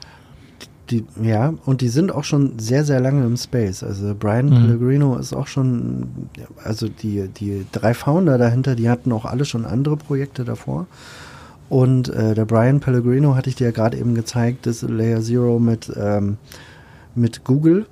Die, 0.91 1.03
ja, 1.21 1.55
und 1.65 1.81
die 1.81 1.89
sind 1.89 2.11
auch 2.13 2.23
schon 2.23 2.59
sehr, 2.59 2.85
sehr 2.85 2.99
lange 2.99 3.25
im 3.25 3.37
Space. 3.37 3.81
Also 3.83 4.13
Brian 4.17 4.49
Mhm. 4.49 4.55
Pellegrino 4.67 5.17
ist 5.17 5.33
auch 5.33 5.47
schon, 5.47 6.29
also 6.63 6.87
die, 6.89 7.27
die 7.27 7.65
drei 7.71 7.95
Founder 7.95 8.37
dahinter, 8.37 8.75
die 8.75 8.87
hatten 8.87 9.11
auch 9.11 9.25
alle 9.25 9.45
schon 9.45 9.65
andere 9.65 9.97
Projekte 9.97 10.45
davor. 10.45 10.85
Und 11.69 12.09
äh, 12.09 12.33
der 12.33 12.45
Brian 12.45 12.79
Pellegrino 12.79 13.35
hatte 13.35 13.49
ich 13.49 13.55
dir 13.55 13.65
ja 13.65 13.71
gerade 13.71 13.97
eben 13.97 14.15
gezeigt, 14.15 14.65
dass 14.65 14.81
Layer 14.83 15.21
Zero 15.21 15.59
mit, 15.59 15.91
ähm, 15.97 16.37
mit 17.15 17.43
Google 17.43 17.85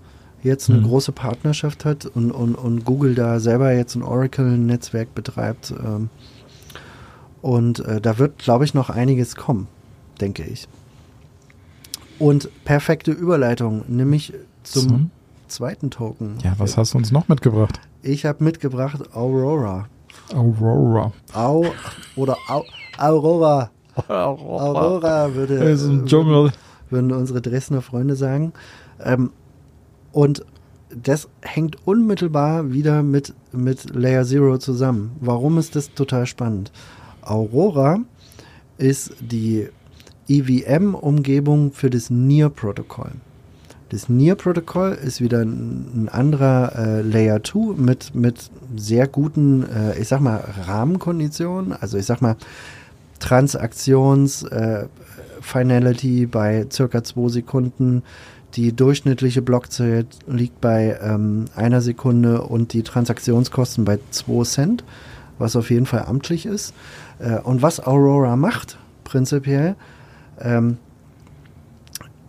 jetzt 0.44 0.70
eine 0.70 0.80
Mhm. 0.80 0.84
große 0.86 1.12
Partnerschaft 1.12 1.84
hat 1.86 2.06
und, 2.06 2.32
und, 2.32 2.56
und 2.56 2.86
Google 2.86 3.16
da 3.16 3.40
selber 3.40 3.74
jetzt 3.74 3.96
ein 3.96 4.04
Oracle-Netzwerk 4.04 5.14
betreibt. 5.16 5.72
Ähm, 5.84 6.10
und 7.42 7.80
äh, 7.80 8.00
da 8.00 8.18
wird, 8.18 8.38
glaube 8.40 8.64
ich, 8.64 8.74
noch 8.74 8.90
einiges 8.90 9.36
kommen, 9.36 9.68
denke 10.22 10.44
ich. 10.44 10.68
Und 12.18 12.50
perfekte 12.64 13.12
Überleitung, 13.12 13.84
nämlich 13.88 14.34
zum 14.64 14.88
Zum? 14.88 15.12
zweiten 15.48 15.90
Token. 15.92 16.38
Ja, 16.44 16.54
was 16.58 16.78
hast 16.78 16.94
du 16.94 16.98
uns 16.98 17.12
noch 17.12 17.28
mitgebracht? 17.28 17.80
Ich 18.02 18.26
habe 18.26 18.44
mitgebracht 18.44 19.14
Aurora. 19.14 19.88
Aurora. 20.34 21.12
Au 21.34 21.66
oder 22.16 22.38
Au, 22.48 22.64
Aurora. 22.98 23.72
Aurora 24.08 25.34
würde, 25.34 25.56
ist 25.56 25.86
ein 25.86 26.04
äh, 26.04 26.06
Dschungel. 26.06 26.52
würden 26.90 27.12
unsere 27.12 27.42
Dresdner 27.42 27.82
Freunde 27.82 28.16
sagen. 28.16 28.54
Ähm, 29.04 29.32
und 30.12 30.46
das 30.90 31.28
hängt 31.42 31.78
unmittelbar 31.86 32.72
wieder 32.72 33.04
mit, 33.04 33.34
mit 33.52 33.94
Layer 33.94 34.24
Zero 34.24 34.58
zusammen. 34.58 35.16
Warum 35.20 35.58
ist 35.58 35.76
das 35.76 35.94
total 35.94 36.26
spannend? 36.26 36.72
Aurora 37.22 38.00
ist 38.78 39.14
die 39.20 39.68
EVM-Umgebung 40.28 41.72
für 41.72 41.90
das 41.90 42.10
NIR-Protokoll. 42.10 43.12
Das 43.90 44.10
NIR-Protokoll 44.10 44.94
ist 44.94 45.22
wieder 45.22 45.42
ein, 45.42 46.06
ein 46.06 46.10
anderer 46.10 46.76
äh, 46.76 47.02
Layer 47.02 47.44
2 47.44 47.76
mit, 47.78 48.16
mit 48.16 48.50
sehr 48.76 49.08
guten, 49.08 49.64
äh, 49.64 50.00
ich 50.00 50.08
sag 50.08 50.22
mal, 50.22 50.44
Rahmenkonditionen. 50.66 51.74
Also 51.74 51.98
ich 51.98 52.06
sag 52.06 52.22
mal, 52.22 52.36
Transaktions 53.20 54.44
äh, 54.44 54.86
bei 56.32 56.66
circa 56.72 57.04
2 57.04 57.30
Sekunden. 57.30 58.04
Die 58.56 58.74
durchschnittliche 58.74 59.42
Blockzeit 59.42 60.08
liegt 60.28 60.62
bei 60.62 60.98
ähm, 61.02 61.46
einer 61.56 61.82
Sekunde 61.82 62.42
und 62.42 62.74
die 62.74 62.84
Transaktionskosten 62.84 63.84
bei 63.84 64.00
2 64.12 64.44
Cent, 64.44 64.84
was 65.38 65.56
auf 65.56 65.70
jeden 65.70 65.86
Fall 65.86 66.06
amtlich 66.08 66.46
ist. 66.46 66.74
Äh, 67.20 67.40
und 67.40 67.62
was 67.62 67.86
Aurora 67.86 68.36
macht, 68.36 68.78
prinzipiell, 69.04 69.76
ähm, 70.40 70.78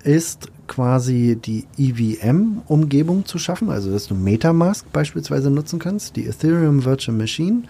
ist 0.03 0.49
quasi 0.67 1.39
die 1.41 1.67
EVM-Umgebung 1.79 3.25
zu 3.25 3.39
schaffen, 3.39 3.71
also 3.71 3.93
dass 3.93 4.09
du 4.09 4.15
Metamask 4.15 4.91
beispielsweise 4.93 5.51
nutzen 5.51 5.79
kannst, 5.79 6.17
die 6.17 6.27
Ethereum 6.27 6.85
Virtual 6.85 7.17
Machine, 7.17 7.63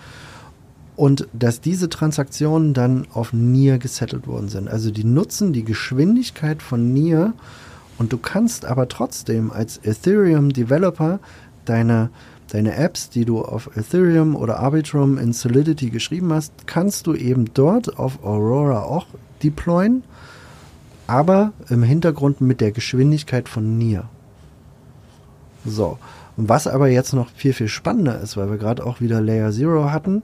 und 0.96 1.28
dass 1.32 1.60
diese 1.60 1.88
Transaktionen 1.88 2.74
dann 2.74 3.06
auf 3.12 3.32
NIR 3.32 3.78
gesettelt 3.78 4.26
worden 4.26 4.48
sind. 4.48 4.68
Also 4.68 4.90
die 4.90 5.04
nutzen 5.04 5.52
die 5.52 5.64
Geschwindigkeit 5.64 6.62
von 6.62 6.92
NIR 6.92 7.34
und 7.98 8.12
du 8.12 8.18
kannst 8.18 8.64
aber 8.64 8.88
trotzdem 8.88 9.50
als 9.50 9.78
Ethereum 9.82 10.50
Developer 10.50 11.20
deine 11.64 12.10
deine 12.48 12.76
Apps, 12.76 13.10
die 13.10 13.24
du 13.24 13.42
auf 13.42 13.76
Ethereum 13.76 14.36
oder 14.36 14.60
Arbitrum 14.60 15.18
in 15.18 15.32
Solidity 15.32 15.90
geschrieben 15.90 16.32
hast, 16.32 16.52
kannst 16.66 17.08
du 17.08 17.14
eben 17.14 17.46
dort 17.54 17.98
auf 17.98 18.22
Aurora 18.22 18.82
auch 18.84 19.06
deployen 19.42 20.04
aber 21.06 21.52
im 21.68 21.82
Hintergrund 21.82 22.40
mit 22.40 22.60
der 22.60 22.72
Geschwindigkeit 22.72 23.48
von 23.48 23.78
Nier. 23.78 24.04
So, 25.64 25.98
und 26.36 26.48
was 26.48 26.66
aber 26.66 26.88
jetzt 26.88 27.12
noch 27.12 27.30
viel, 27.30 27.52
viel 27.52 27.68
spannender 27.68 28.20
ist, 28.20 28.36
weil 28.36 28.50
wir 28.50 28.58
gerade 28.58 28.84
auch 28.84 29.00
wieder 29.00 29.20
Layer 29.20 29.52
Zero 29.52 29.90
hatten, 29.90 30.22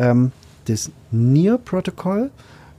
ähm, 0.00 0.32
das 0.64 0.90
Nier-Protokoll 1.10 2.30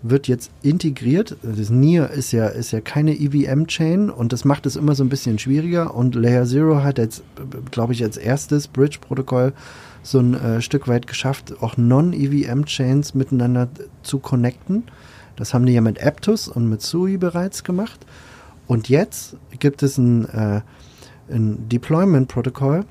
wird 0.03 0.27
jetzt 0.27 0.51
integriert. 0.63 1.37
Das 1.43 1.69
Nier 1.69 2.09
ist 2.09 2.31
ja, 2.31 2.47
ist 2.47 2.71
ja 2.71 2.81
keine 2.81 3.13
EVM-Chain 3.13 4.09
und 4.09 4.33
das 4.33 4.45
macht 4.45 4.65
es 4.65 4.75
immer 4.75 4.95
so 4.95 5.03
ein 5.03 5.09
bisschen 5.09 5.37
schwieriger. 5.37 5.93
Und 5.93 6.15
Layer 6.15 6.45
Zero 6.45 6.83
hat 6.83 6.97
jetzt, 6.97 7.23
glaube 7.69 7.93
ich, 7.93 8.03
als 8.03 8.17
erstes 8.17 8.67
Bridge-Protokoll 8.67 9.53
so 10.03 10.19
ein 10.19 10.33
äh, 10.33 10.61
Stück 10.61 10.87
weit 10.87 11.05
geschafft, 11.05 11.61
auch 11.61 11.77
Non-EVM-Chains 11.77 13.13
miteinander 13.13 13.69
zu 14.01 14.17
connecten. 14.19 14.83
Das 15.35 15.53
haben 15.53 15.65
die 15.65 15.73
ja 15.73 15.81
mit 15.81 16.03
Aptus 16.03 16.47
und 16.47 16.67
mit 16.69 16.81
Sui 16.81 17.17
bereits 17.17 17.63
gemacht. 17.63 17.99
Und 18.67 18.89
jetzt 18.89 19.35
gibt 19.59 19.83
es 19.83 19.97
ein, 19.97 20.25
äh, 20.29 20.61
ein 21.31 21.69
Deployment-Protokoll, 21.69 22.85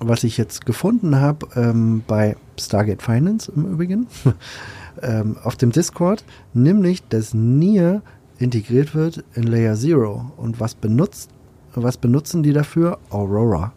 was 0.00 0.24
ich 0.24 0.36
jetzt 0.36 0.66
gefunden 0.66 1.16
habe 1.16 1.46
ähm, 1.56 2.02
bei 2.06 2.36
Stargate 2.58 3.02
Finance 3.02 3.50
im 3.54 3.66
Übrigen, 3.66 4.06
ähm, 5.02 5.36
auf 5.42 5.56
dem 5.56 5.72
Discord, 5.72 6.24
nämlich, 6.52 7.06
dass 7.08 7.34
NIR 7.34 8.02
integriert 8.38 8.94
wird 8.94 9.24
in 9.34 9.44
Layer 9.44 9.76
Zero. 9.76 10.32
Und 10.36 10.60
was 10.60 10.74
benutzt, 10.74 11.30
was 11.74 11.96
benutzen 11.96 12.42
die 12.42 12.52
dafür? 12.52 12.98
Aurora. 13.10 13.72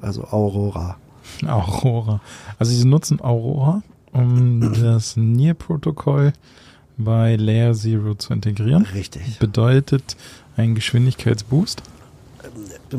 Also 0.00 0.24
Aurora. 0.24 0.96
Aurora. 1.46 2.20
Also 2.58 2.72
sie 2.72 2.84
nutzen 2.84 3.20
Aurora 3.20 3.82
um 4.14 4.72
das 4.80 5.16
NIR-Protokoll 5.16 6.32
bei 6.96 7.36
Layer 7.36 7.74
Zero 7.74 8.14
zu 8.14 8.32
integrieren. 8.32 8.86
Richtig. 8.94 9.38
Bedeutet 9.38 10.16
ein 10.56 10.74
Geschwindigkeitsboost? 10.74 11.82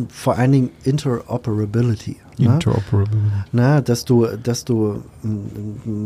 Vor 0.09 0.37
allen 0.37 0.51
Dingen 0.51 0.69
Interoperability. 0.83 2.17
Ne? 2.37 2.53
Interoperability. 2.53 3.19
Na, 3.51 3.81
dass 3.81 4.05
du, 4.05 4.25
dass 4.25 4.65
du, 4.65 5.01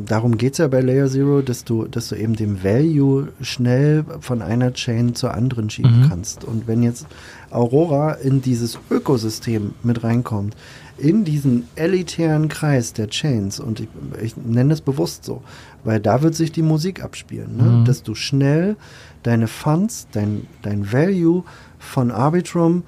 darum 0.05 0.37
geht 0.37 0.53
es 0.53 0.57
ja 0.59 0.67
bei 0.67 0.81
Layer 0.81 1.07
Zero, 1.07 1.41
dass 1.41 1.63
du, 1.63 1.85
dass 1.85 2.09
du 2.09 2.15
eben 2.15 2.35
den 2.35 2.63
Value 2.63 3.29
schnell 3.41 4.05
von 4.19 4.41
einer 4.41 4.73
Chain 4.73 5.15
zur 5.15 5.33
anderen 5.33 5.69
schieben 5.69 6.03
mhm. 6.03 6.09
kannst. 6.09 6.43
Und 6.43 6.67
wenn 6.67 6.83
jetzt 6.83 7.07
Aurora 7.49 8.13
in 8.13 8.41
dieses 8.41 8.77
Ökosystem 8.91 9.73
mit 9.81 10.03
reinkommt, 10.03 10.55
in 10.99 11.23
diesen 11.23 11.63
elitären 11.75 12.49
Kreis 12.49 12.93
der 12.93 13.07
Chains, 13.07 13.59
und 13.59 13.79
ich, 13.79 13.87
ich 14.21 14.37
nenne 14.37 14.73
es 14.73 14.81
bewusst 14.81 15.23
so, 15.23 15.41
weil 15.83 15.99
da 15.99 16.21
wird 16.21 16.35
sich 16.35 16.51
die 16.51 16.61
Musik 16.61 17.03
abspielen, 17.03 17.57
ne? 17.57 17.63
mhm. 17.63 17.85
dass 17.85 18.03
du 18.03 18.15
schnell 18.15 18.75
deine 19.23 19.47
Funds, 19.47 20.07
dein, 20.11 20.47
dein 20.61 20.91
Value 20.91 21.43
von 21.77 22.11
Arbitrum 22.11 22.83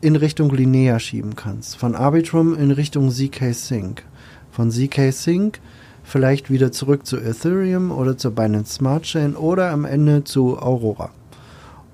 in 0.00 0.16
Richtung 0.16 0.50
Linear 0.50 0.98
schieben 0.98 1.36
kannst, 1.36 1.76
von 1.76 1.94
Arbitrum 1.94 2.54
in 2.54 2.70
Richtung 2.70 3.10
ZK 3.10 3.52
Sync, 3.54 4.02
von 4.50 4.70
ZK 4.70 5.12
Sync 5.12 5.60
vielleicht 6.04 6.50
wieder 6.50 6.70
zurück 6.70 7.06
zu 7.06 7.16
Ethereum 7.16 7.90
oder 7.90 8.16
zur 8.16 8.30
Binance 8.30 8.74
Smart 8.74 9.02
Chain 9.02 9.34
oder 9.34 9.70
am 9.70 9.84
Ende 9.84 10.24
zu 10.24 10.58
Aurora, 10.58 11.10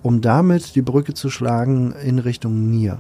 um 0.02 0.20
damit 0.20 0.74
die 0.74 0.82
Brücke 0.82 1.14
zu 1.14 1.30
schlagen 1.30 1.92
in 2.04 2.18
Richtung 2.18 2.70
NIR. 2.70 2.98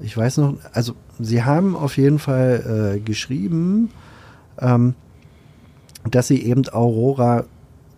Ich 0.00 0.16
weiß 0.16 0.38
noch, 0.38 0.54
also 0.72 0.94
sie 1.20 1.44
haben 1.44 1.76
auf 1.76 1.96
jeden 1.96 2.18
Fall 2.18 2.96
äh, 2.96 3.00
geschrieben, 3.00 3.90
ähm, 4.58 4.94
dass 6.10 6.28
sie 6.28 6.42
eben 6.42 6.68
Aurora 6.68 7.44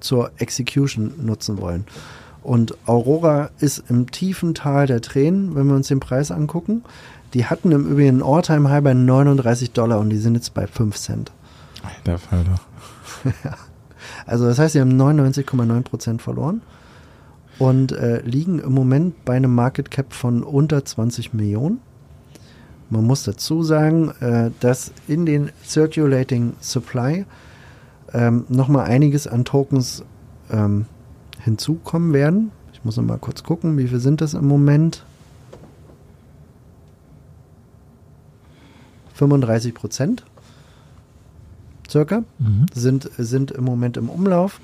zur 0.01 0.33
Execution 0.39 1.15
nutzen 1.23 1.61
wollen. 1.61 1.85
Und 2.45 2.77
Aurora 2.87 3.51
ist 3.59 3.85
im 3.89 4.11
tiefen 4.11 4.55
Tal 4.55 4.87
der 4.87 5.01
Tränen, 5.01 5.55
wenn 5.55 5.67
wir 5.67 5.75
uns 5.75 5.89
den 5.89 5.99
Preis 5.99 6.31
angucken. 6.31 6.85
Die 7.33 7.47
hatten 7.47 7.73
im 7.73 7.87
Übrigen 7.87 8.11
einen 8.11 8.23
All-Time-High 8.23 8.85
bei 8.85 8.95
39 8.95 9.73
Dollar 9.73 9.99
und 9.99 10.11
die 10.11 10.19
sind 10.19 10.35
jetzt 10.35 10.53
bei 10.53 10.67
5 10.67 10.97
Cent. 10.97 11.33
Der 12.05 12.19
Fall 12.19 12.45
doch. 12.45 13.33
also 14.27 14.47
das 14.47 14.59
heißt, 14.59 14.75
sie 14.75 14.81
haben 14.81 15.01
99,9 15.01 15.83
Prozent 15.83 16.23
verloren 16.23 16.61
und 17.59 17.93
äh, 17.93 18.21
liegen 18.21 18.59
im 18.59 18.73
Moment 18.73 19.25
bei 19.25 19.37
einem 19.37 19.55
Market 19.55 19.91
Cap 19.91 20.13
von 20.13 20.43
unter 20.43 20.85
20 20.85 21.33
Millionen. 21.33 21.81
Man 22.91 23.05
muss 23.05 23.25
dazu 23.25 23.63
sagen, 23.63 24.11
äh, 24.21 24.51
dass 24.61 24.93
in 25.09 25.25
den 25.25 25.51
Circulating 25.65 26.53
Supply 26.61 27.25
ähm, 28.13 28.45
nochmal 28.49 28.85
einiges 28.85 29.27
an 29.27 29.47
Tokens 29.47 30.05
ähm, 30.51 30.85
hinzukommen 31.45 32.13
werden. 32.13 32.51
Ich 32.73 32.85
muss 32.85 32.97
noch 32.97 33.05
mal 33.05 33.19
kurz 33.19 33.43
gucken, 33.43 33.77
wie 33.79 33.87
viel 33.87 34.01
sind 34.01 34.21
das 34.21 34.35
im 34.35 34.49
Moment? 34.49 35.05
35 39.15 39.75
Prozent 39.75 40.25
circa 41.89 42.25
mhm. 42.39 42.67
sind, 42.75 43.11
sind 43.17 43.51
im 43.53 43.65
Moment 43.65 43.97
im 43.97 44.09
Umlauf. 44.09 44.61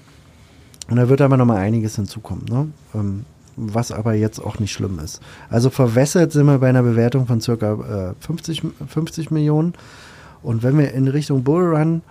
Und 0.89 0.97
da 0.97 1.09
wird 1.09 1.21
aber 1.21 1.37
noch 1.37 1.47
mal 1.47 1.59
einiges 1.59 1.97
hinzukommen. 1.97 2.47
Ne? 2.49 2.69
Ähm, 2.95 3.25
was 3.57 3.93
aber 3.93 4.15
jetzt 4.15 4.41
auch 4.41 4.59
nicht 4.59 4.73
schlimm 4.73 4.99
ist. 4.99 5.21
Also 5.51 5.71
verwässert 5.71 6.33
sind 6.33 6.47
wir 6.47 6.59
bei 6.59 6.69
einer 6.69 6.83
Bewertung 6.83 7.27
von 7.27 7.41
circa 7.41 8.15
äh, 8.19 8.25
50, 8.25 8.63
50 8.89 9.31
Millionen. 9.31 9.75
Und 10.43 10.63
wenn 10.63 10.79
wir 10.79 10.93
in 10.93 11.07
Richtung 11.07 11.45
Bullrun 11.45 12.03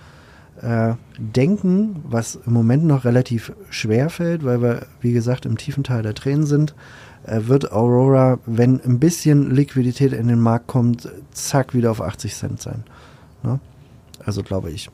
äh, 0.62 0.94
denken, 1.18 2.04
was 2.04 2.40
im 2.46 2.54
Moment 2.54 2.86
noch 2.86 3.06
relativ 3.06 3.54
schwer 3.70 4.10
fällt, 4.10 4.44
weil 4.44 4.62
wir, 4.62 4.86
wie 5.02 5.14
gesagt, 5.14 5.46
im 5.46 5.58
tiefen 5.58 5.84
Teil 5.84 6.04
der 6.04 6.14
Tränen 6.14 6.46
sind, 6.46 6.76
äh, 7.26 7.42
wird 7.44 7.72
Aurora, 7.72 8.40
wenn 8.46 8.82
ein 8.82 9.00
bisschen 9.00 9.52
Liquidität 9.52 10.14
in 10.14 10.28
den 10.28 10.40
Markt 10.40 10.68
kommt, 10.68 11.10
zack, 11.32 11.74
wieder 11.74 11.92
auf 11.92 12.02
80 12.02 12.36
Cent 12.36 12.62
sein. 12.62 12.84
Ne? 13.44 13.60
Also 14.24 14.44
glaube 14.44 14.72
ich. 14.72 14.90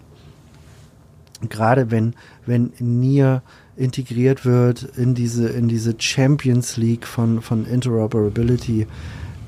Gerade 1.49 1.91
wenn, 1.91 2.13
wenn 2.45 2.71
Nier 2.79 3.41
integriert 3.75 4.45
wird 4.45 4.83
in 4.83 5.15
diese, 5.15 5.49
in 5.49 5.67
diese 5.67 5.95
Champions 5.97 6.77
League 6.77 7.05
von, 7.05 7.41
von 7.41 7.65
Interoperability, 7.65 8.87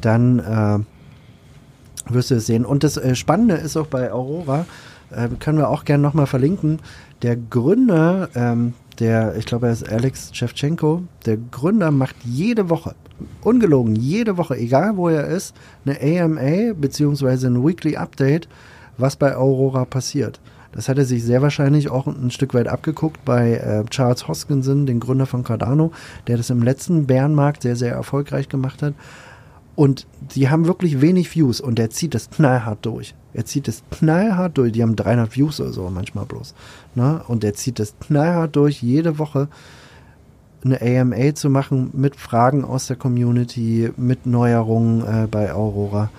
dann 0.01 0.39
äh, 0.39 2.13
wirst 2.13 2.31
du 2.31 2.35
es 2.35 2.45
sehen. 2.45 2.65
Und 2.65 2.83
das 2.83 2.97
äh, 2.97 3.15
Spannende 3.15 3.55
ist 3.55 3.77
auch 3.77 3.87
bei 3.87 4.11
Aurora, 4.11 4.65
äh, 5.11 5.29
können 5.39 5.57
wir 5.57 5.69
auch 5.69 5.85
gerne 5.85 6.03
nochmal 6.03 6.27
verlinken, 6.27 6.79
der 7.21 7.35
Gründer, 7.35 8.29
ähm, 8.35 8.73
der, 8.99 9.35
ich 9.37 9.45
glaube, 9.45 9.67
er 9.67 9.73
ist 9.73 9.89
Alex 9.89 10.35
Shevchenko, 10.35 11.03
der 11.25 11.37
Gründer 11.37 11.91
macht 11.91 12.15
jede 12.23 12.69
Woche, 12.69 12.95
ungelogen, 13.41 13.95
jede 13.95 14.37
Woche, 14.37 14.57
egal 14.57 14.97
wo 14.97 15.09
er 15.09 15.27
ist, 15.27 15.55
eine 15.85 15.99
AMA 16.01 16.73
beziehungsweise 16.73 17.47
ein 17.47 17.65
Weekly 17.65 17.95
Update, 17.95 18.47
was 18.97 19.15
bei 19.15 19.35
Aurora 19.35 19.85
passiert. 19.85 20.39
Das 20.71 20.89
hat 20.89 20.97
er 20.97 21.05
sich 21.05 21.23
sehr 21.23 21.41
wahrscheinlich 21.41 21.89
auch 21.89 22.05
ein 22.05 22.29
Stück 22.29 22.53
weit 22.53 22.67
abgeguckt 22.67 23.23
bei 23.25 23.53
äh, 23.53 23.83
Charles 23.89 24.27
Hoskinson, 24.27 24.85
den 24.85 24.99
Gründer 24.99 25.25
von 25.25 25.43
Cardano, 25.43 25.91
der 26.27 26.37
das 26.37 26.49
im 26.49 26.61
letzten 26.61 27.07
Bärenmarkt 27.07 27.63
sehr, 27.63 27.75
sehr 27.75 27.93
erfolgreich 27.93 28.49
gemacht 28.49 28.83
hat. 28.83 28.93
Und 29.77 30.07
die 30.33 30.49
haben 30.49 30.65
wirklich 30.65 31.01
wenig 31.01 31.35
Views 31.35 31.61
und 31.61 31.77
der 31.77 31.91
zieht 31.91 32.15
das 32.15 32.31
knallhart 32.31 32.83
durch. 32.83 33.13
Er 33.35 33.45
zieht 33.45 33.67
das 33.67 33.83
knallhart 33.91 34.57
durch. 34.57 34.71
Die 34.71 34.81
haben 34.81 34.95
300 34.95 35.35
Views 35.35 35.61
oder 35.61 35.71
so 35.71 35.87
manchmal 35.91 36.25
bloß. 36.25 36.55
Ne? 36.95 37.21
Und 37.27 37.43
er 37.43 37.53
zieht 37.53 37.77
das 37.77 37.93
knallhart 37.99 38.55
durch, 38.55 38.81
jede 38.81 39.19
Woche 39.19 39.49
eine 40.65 40.81
AMA 40.81 41.35
zu 41.35 41.51
machen 41.51 41.91
mit 41.93 42.15
Fragen 42.15 42.65
aus 42.65 42.87
der 42.87 42.95
Community, 42.95 43.91
mit 43.97 44.25
Neuerungen 44.25 45.01
äh, 45.01 45.27
bei 45.27 45.53
Aurora. 45.53 46.09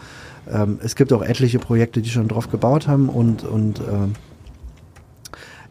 Ähm, 0.49 0.79
es 0.81 0.95
gibt 0.95 1.12
auch 1.12 1.23
etliche 1.23 1.59
Projekte, 1.59 2.00
die 2.00 2.11
schon 2.11 2.29
drauf 2.29 2.53
gebaut 2.53 2.87
haben 2.87 3.09
und, 3.09 3.43
und 3.43 3.81
ähm, 3.81 4.12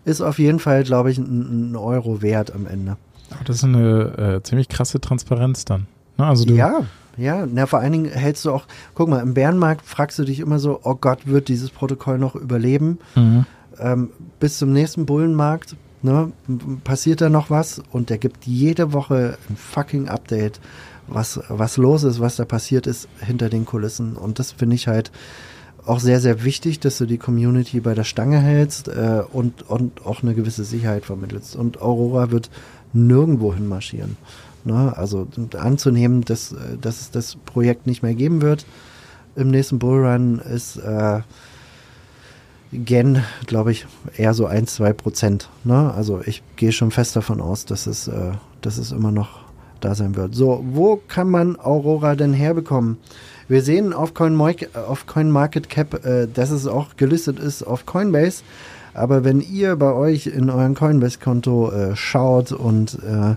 ist 0.03 0.19
auf 0.19 0.39
jeden 0.39 0.59
Fall, 0.59 0.83
glaube 0.83 1.09
ich, 1.09 1.19
ein, 1.19 1.71
ein, 1.71 1.75
Euro 1.77 2.21
wert 2.21 2.53
am 2.53 2.67
Ende. 2.67 2.97
Das 3.45 3.55
ist 3.55 3.63
eine 3.63 4.39
äh, 4.39 4.43
ziemlich 4.43 4.67
krasse 4.67 4.99
Transparenz 4.99 5.63
dann. 5.63 5.87
Ne? 6.17 6.25
Also 6.25 6.43
du, 6.43 6.53
ja, 6.53 6.81
ja, 7.17 7.45
na, 7.45 7.65
vor 7.65 7.79
allen 7.79 7.91
Dingen 7.91 8.11
hältst 8.11 8.45
du 8.45 8.51
auch, 8.51 8.65
guck 8.93 9.09
mal, 9.09 9.21
im 9.21 9.33
Bärenmarkt 9.33 9.85
fragst 9.85 10.19
du 10.19 10.23
dich 10.23 10.39
immer 10.39 10.59
so, 10.59 10.79
oh 10.83 10.95
Gott, 10.95 11.25
wird 11.25 11.47
dieses 11.47 11.71
Protokoll 11.71 12.19
noch 12.19 12.35
überleben? 12.35 12.99
Mhm. 13.15 13.45
Ähm, 13.79 14.09
bis 14.39 14.57
zum 14.57 14.71
nächsten 14.71 15.05
Bullenmarkt, 15.05 15.75
ne, 16.01 16.31
passiert 16.83 17.21
da 17.21 17.29
noch 17.29 17.49
was? 17.49 17.81
Und 17.91 18.09
der 18.09 18.17
gibt 18.17 18.45
jede 18.45 18.93
Woche 18.93 19.37
ein 19.49 19.57
fucking 19.57 20.07
Update, 20.07 20.59
was, 21.07 21.39
was 21.47 21.77
los 21.77 22.03
ist, 22.03 22.19
was 22.19 22.35
da 22.35 22.45
passiert 22.45 22.85
ist 22.87 23.07
hinter 23.19 23.49
den 23.49 23.65
Kulissen. 23.65 24.15
Und 24.15 24.39
das 24.39 24.51
finde 24.51 24.75
ich 24.75 24.87
halt 24.87 25.11
auch 25.85 25.99
sehr, 25.99 26.19
sehr 26.19 26.43
wichtig, 26.43 26.79
dass 26.79 26.97
du 26.97 27.05
die 27.05 27.17
Community 27.17 27.79
bei 27.79 27.93
der 27.93 28.03
Stange 28.03 28.39
hältst 28.39 28.89
äh, 28.89 29.21
und, 29.31 29.69
und 29.69 30.05
auch 30.05 30.21
eine 30.21 30.35
gewisse 30.35 30.65
Sicherheit 30.65 31.05
vermittelst. 31.05 31.55
Und 31.55 31.81
Aurora 31.81 32.31
wird 32.31 32.49
nirgendwo 32.93 33.53
hin 33.53 33.67
marschieren. 33.67 34.17
Ne? 34.67 34.93
Also 34.95 35.27
anzunehmen, 35.57 36.21
dass, 36.21 36.51
äh, 36.51 36.77
dass 36.79 37.01
es 37.01 37.11
das 37.11 37.35
Projekt 37.35 37.87
nicht 37.87 38.03
mehr 38.03 38.13
geben 38.13 38.41
wird 38.41 38.65
im 39.37 39.51
nächsten 39.51 39.79
Bullrun 39.79 40.39
ist 40.39 40.77
äh, 40.77 41.21
Gen, 42.73 43.23
glaube 43.45 43.71
ich, 43.71 43.85
eher 44.17 44.33
so 44.33 44.45
ein, 44.45 44.67
zwei 44.67 44.91
Prozent. 44.91 45.47
Ne? 45.63 45.93
Also 45.95 46.21
ich 46.25 46.43
gehe 46.57 46.73
schon 46.73 46.91
fest 46.91 47.15
davon 47.15 47.39
aus, 47.39 47.63
dass 47.63 47.87
es, 47.87 48.09
äh, 48.09 48.31
dass 48.61 48.77
es 48.77 48.91
immer 48.91 49.11
noch 49.11 49.45
da 49.79 49.95
sein 49.95 50.17
wird. 50.17 50.35
So, 50.35 50.65
wo 50.73 50.97
kann 51.07 51.29
man 51.29 51.57
Aurora 51.57 52.15
denn 52.15 52.33
herbekommen? 52.33 52.97
Wir 53.47 53.61
sehen 53.61 53.93
auf, 53.93 54.13
Coin 54.13 54.37
auf 54.73 55.05
CoinMarketCap, 55.05 56.05
äh, 56.05 56.27
dass 56.27 56.49
es 56.49 56.67
auch 56.67 56.97
gelistet 56.97 57.39
ist 57.39 57.63
auf 57.63 57.85
Coinbase. 57.85 58.43
Aber 58.93 59.23
wenn 59.23 59.39
ihr 59.39 59.75
bei 59.77 59.93
euch 59.93 60.27
in 60.27 60.49
euren 60.49 60.75
Coinbase-Konto 60.75 61.71
äh, 61.71 61.95
schaut 61.95 62.51
und 62.51 62.95
äh, 62.95 63.35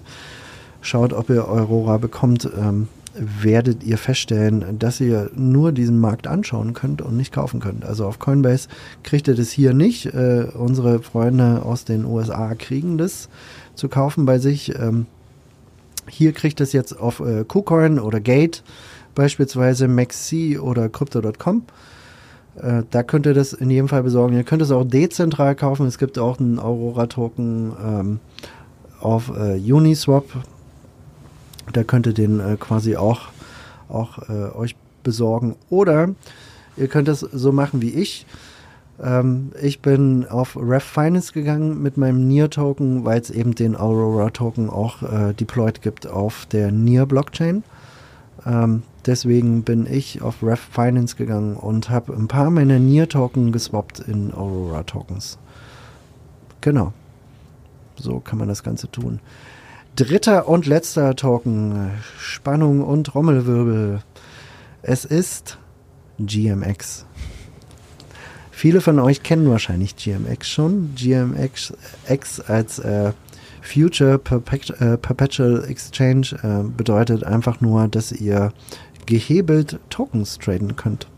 schaut, 0.80 1.12
ob 1.12 1.30
ihr 1.30 1.48
Aurora 1.48 1.98
bekommt, 1.98 2.48
ähm, 2.58 2.88
werdet 3.14 3.82
ihr 3.82 3.98
feststellen, 3.98 4.78
dass 4.78 5.00
ihr 5.00 5.30
nur 5.34 5.72
diesen 5.72 5.98
Markt 5.98 6.26
anschauen 6.26 6.74
könnt 6.74 7.02
und 7.02 7.16
nicht 7.16 7.32
kaufen 7.32 7.60
könnt. 7.60 7.84
Also 7.84 8.06
auf 8.06 8.18
Coinbase 8.18 8.68
kriegt 9.02 9.28
ihr 9.28 9.34
das 9.34 9.50
hier 9.50 9.74
nicht. 9.74 10.06
Äh, 10.06 10.46
unsere 10.54 11.00
Freunde 11.00 11.62
aus 11.64 11.84
den 11.84 12.04
USA 12.04 12.54
kriegen 12.54 12.98
das 12.98 13.28
zu 13.74 13.88
kaufen 13.88 14.26
bei 14.26 14.38
sich. 14.38 14.74
Ähm, 14.78 15.06
hier 16.08 16.32
kriegt 16.32 16.60
es 16.60 16.72
jetzt 16.72 16.98
auf 16.98 17.20
äh, 17.20 17.44
KuCoin 17.44 17.98
oder 17.98 18.20
Gate, 18.20 18.62
beispielsweise 19.14 19.88
Maxi 19.88 20.58
oder 20.58 20.88
Crypto.com. 20.88 21.64
Äh, 22.56 22.82
da 22.90 23.02
könnt 23.02 23.26
ihr 23.26 23.34
das 23.34 23.52
in 23.52 23.70
jedem 23.70 23.88
Fall 23.88 24.02
besorgen. 24.02 24.36
Ihr 24.36 24.44
könnt 24.44 24.62
es 24.62 24.70
auch 24.70 24.84
dezentral 24.84 25.54
kaufen. 25.54 25.86
Es 25.86 25.98
gibt 25.98 26.18
auch 26.18 26.38
einen 26.38 26.58
Aurora-Token 26.58 27.72
ähm, 27.84 28.20
auf 29.00 29.32
äh, 29.36 29.72
Uniswap. 29.72 30.24
Da 31.72 31.84
könnt 31.84 32.06
ihr 32.06 32.12
den 32.12 32.40
äh, 32.40 32.56
quasi 32.58 32.96
auch, 32.96 33.28
auch 33.88 34.28
äh, 34.28 34.54
euch 34.54 34.76
besorgen. 35.02 35.56
Oder 35.68 36.10
ihr 36.76 36.88
könnt 36.88 37.08
es 37.08 37.20
so 37.20 37.52
machen 37.52 37.82
wie 37.82 37.90
ich. 37.90 38.26
Ähm, 39.02 39.52
ich 39.60 39.80
bin 39.80 40.26
auf 40.26 40.56
Ref 40.56 40.84
Finance 40.84 41.32
gegangen 41.32 41.82
mit 41.82 41.96
meinem 41.96 42.26
NIR-Token, 42.28 43.04
weil 43.04 43.20
es 43.20 43.30
eben 43.30 43.54
den 43.54 43.76
Aurora-Token 43.76 44.68
auch 44.68 45.02
äh, 45.02 45.32
deployed 45.32 45.82
gibt 45.82 46.06
auf 46.06 46.46
der 46.46 46.70
NIR-Blockchain. 46.70 47.62
Ähm, 48.46 48.82
deswegen 49.06 49.62
bin 49.62 49.86
ich 49.86 50.22
auf 50.22 50.42
Ref 50.42 50.60
Finance 50.60 51.16
gegangen 51.16 51.56
und 51.56 51.90
habe 51.90 52.14
ein 52.14 52.28
paar 52.28 52.50
meiner 52.50 52.78
NIR-Token 52.78 53.52
geswappt 53.52 54.00
in 54.00 54.32
Aurora-Tokens. 54.32 55.38
Genau. 56.60 56.92
So 57.96 58.20
kann 58.20 58.38
man 58.38 58.48
das 58.48 58.62
Ganze 58.62 58.90
tun. 58.90 59.20
Dritter 59.96 60.48
und 60.48 60.66
letzter 60.66 61.16
Token. 61.16 61.90
Spannung 62.18 62.82
und 62.82 63.04
Trommelwirbel. 63.04 64.00
Es 64.82 65.04
ist 65.04 65.58
GMX. 66.18 67.06
Viele 68.50 68.80
von 68.80 68.98
euch 68.98 69.22
kennen 69.22 69.48
wahrscheinlich 69.50 69.96
GMX 69.96 70.48
schon. 70.48 70.94
GMX 70.94 71.72
X 72.08 72.40
als 72.40 72.78
äh, 72.78 73.12
Future 73.62 74.18
Perpet 74.18 74.70
äh, 74.80 74.96
Perpetual 74.96 75.64
Exchange 75.64 76.36
äh, 76.42 76.68
bedeutet 76.68 77.24
einfach 77.24 77.60
nur, 77.60 77.88
dass 77.88 78.12
ihr 78.12 78.52
gehebelt 79.06 79.80
Tokens 79.90 80.38
traden 80.38 80.76
könnt. 80.76 81.08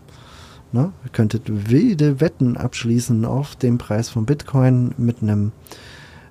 Ne? 0.72 0.92
Ihr 1.04 1.10
könntet 1.10 1.70
wilde 1.70 2.20
Wetten 2.20 2.56
abschließen 2.56 3.24
auf 3.24 3.56
den 3.56 3.78
Preis 3.78 4.08
von 4.08 4.24
Bitcoin 4.24 4.94
mit 4.96 5.22
einem, 5.22 5.52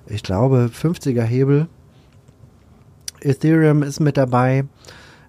ich 0.06 0.22
glaube, 0.22 0.70
50er 0.72 1.22
Hebel. 1.22 1.68
Ethereum 3.24 3.82
ist 3.82 4.00
mit 4.00 4.16
dabei. 4.16 4.64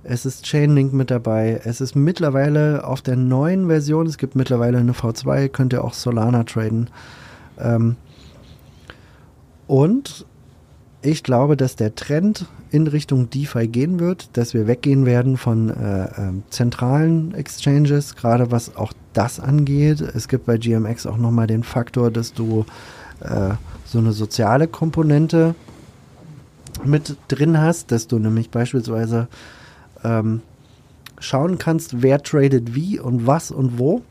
Es 0.03 0.25
ist 0.25 0.45
Chainlink 0.45 0.91
mit 0.93 1.11
dabei. 1.11 1.61
Es 1.63 1.79
ist 1.79 1.95
mittlerweile 1.95 2.85
auf 2.85 3.01
der 3.01 3.15
neuen 3.15 3.67
Version, 3.67 4.05
es 4.05 4.17
gibt 4.17 4.35
mittlerweile 4.35 4.77
eine 4.77 4.91
V2, 4.91 5.47
könnt 5.47 5.73
ihr 5.73 5.83
auch 5.83 5.93
Solana 5.93 6.43
traden. 6.43 6.89
Ähm 7.57 7.95
und 9.67 10.25
ich 11.01 11.23
glaube, 11.23 11.57
dass 11.57 11.75
der 11.75 11.95
Trend 11.95 12.45
in 12.71 12.87
Richtung 12.87 13.29
DeFi 13.29 13.67
gehen 13.67 13.99
wird, 13.99 14.35
dass 14.37 14.53
wir 14.53 14.67
weggehen 14.67 15.05
werden 15.05 15.37
von 15.37 15.69
äh, 15.69 16.05
äh, 16.05 16.31
zentralen 16.49 17.33
Exchanges, 17.35 18.15
gerade 18.15 18.51
was 18.51 18.75
auch 18.75 18.93
das 19.13 19.39
angeht. 19.39 20.01
Es 20.01 20.27
gibt 20.27 20.45
bei 20.45 20.57
GMX 20.57 21.05
auch 21.05 21.17
nochmal 21.17 21.47
den 21.47 21.63
Faktor, 21.63 22.09
dass 22.09 22.33
du 22.33 22.65
äh, 23.19 23.51
so 23.85 23.99
eine 23.99 24.11
soziale 24.11 24.67
Komponente 24.67 25.55
mit 26.85 27.17
drin 27.27 27.59
hast, 27.59 27.91
dass 27.91 28.07
du 28.07 28.19
nämlich 28.19 28.49
beispielsweise 28.49 29.27
ähm, 30.03 30.41
schauen 31.19 31.57
kannst, 31.57 32.01
wer 32.01 32.21
tradet 32.21 32.75
wie 32.75 32.99
und 32.99 33.25
was 33.27 33.51
und 33.51 33.79
wo. 33.79 34.01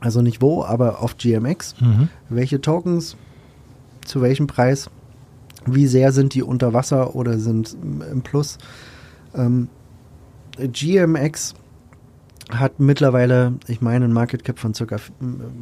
Also 0.00 0.20
nicht 0.20 0.42
wo, 0.42 0.64
aber 0.64 1.02
auf 1.02 1.16
GMX. 1.16 1.76
Mhm. 1.80 2.08
Welche 2.28 2.60
Tokens, 2.60 3.16
zu 4.04 4.20
welchem 4.20 4.46
Preis, 4.46 4.90
wie 5.66 5.86
sehr 5.86 6.12
sind 6.12 6.34
die 6.34 6.42
unter 6.42 6.72
Wasser 6.72 7.14
oder 7.14 7.38
sind 7.38 7.76
im 8.10 8.22
Plus. 8.22 8.58
Ähm, 9.34 9.68
GMX 10.58 11.54
hat 12.50 12.80
mittlerweile, 12.80 13.54
ich 13.68 13.80
meine, 13.80 14.04
ein 14.04 14.12
Market 14.12 14.44
Cap 14.44 14.58
von 14.58 14.72
ca. 14.72 14.96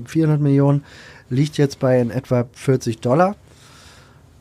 400 0.07 0.41
Millionen, 0.41 0.85
liegt 1.29 1.59
jetzt 1.59 1.79
bei 1.79 2.01
in 2.01 2.11
etwa 2.11 2.47
40 2.53 3.01
Dollar. 3.01 3.37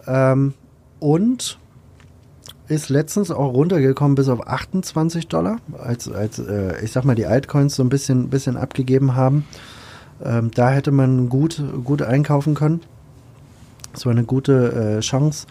Ähm, 0.08 0.54
und 1.00 1.60
ist 2.70 2.90
letztens 2.90 3.32
auch 3.32 3.54
runtergekommen 3.54 4.16
bis 4.16 4.30
auf 4.30 4.48
28 4.48 5.28
Dollar, 5.28 5.58
als, 5.78 6.10
als 6.10 6.40
äh, 6.40 6.84
ich 6.84 6.92
sag 6.92 7.04
mal, 7.04 7.16
die 7.16 7.26
Altcoins 7.26 7.76
so 7.76 7.84
ein 7.84 7.90
bisschen, 7.90 8.30
bisschen 8.30 8.56
abgegeben 8.56 9.16
haben. 9.16 9.46
Ähm, 10.24 10.52
da 10.54 10.70
hätte 10.70 10.92
man 10.92 11.30
gut, 11.30 11.62
gut 11.84 12.02
einkaufen 12.02 12.54
können. 12.54 12.82
Das 13.92 14.06
war 14.06 14.12
eine 14.12 14.24
gute 14.24 14.98
äh, 14.98 15.00
Chance. 15.00 15.48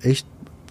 Ich 0.00 0.24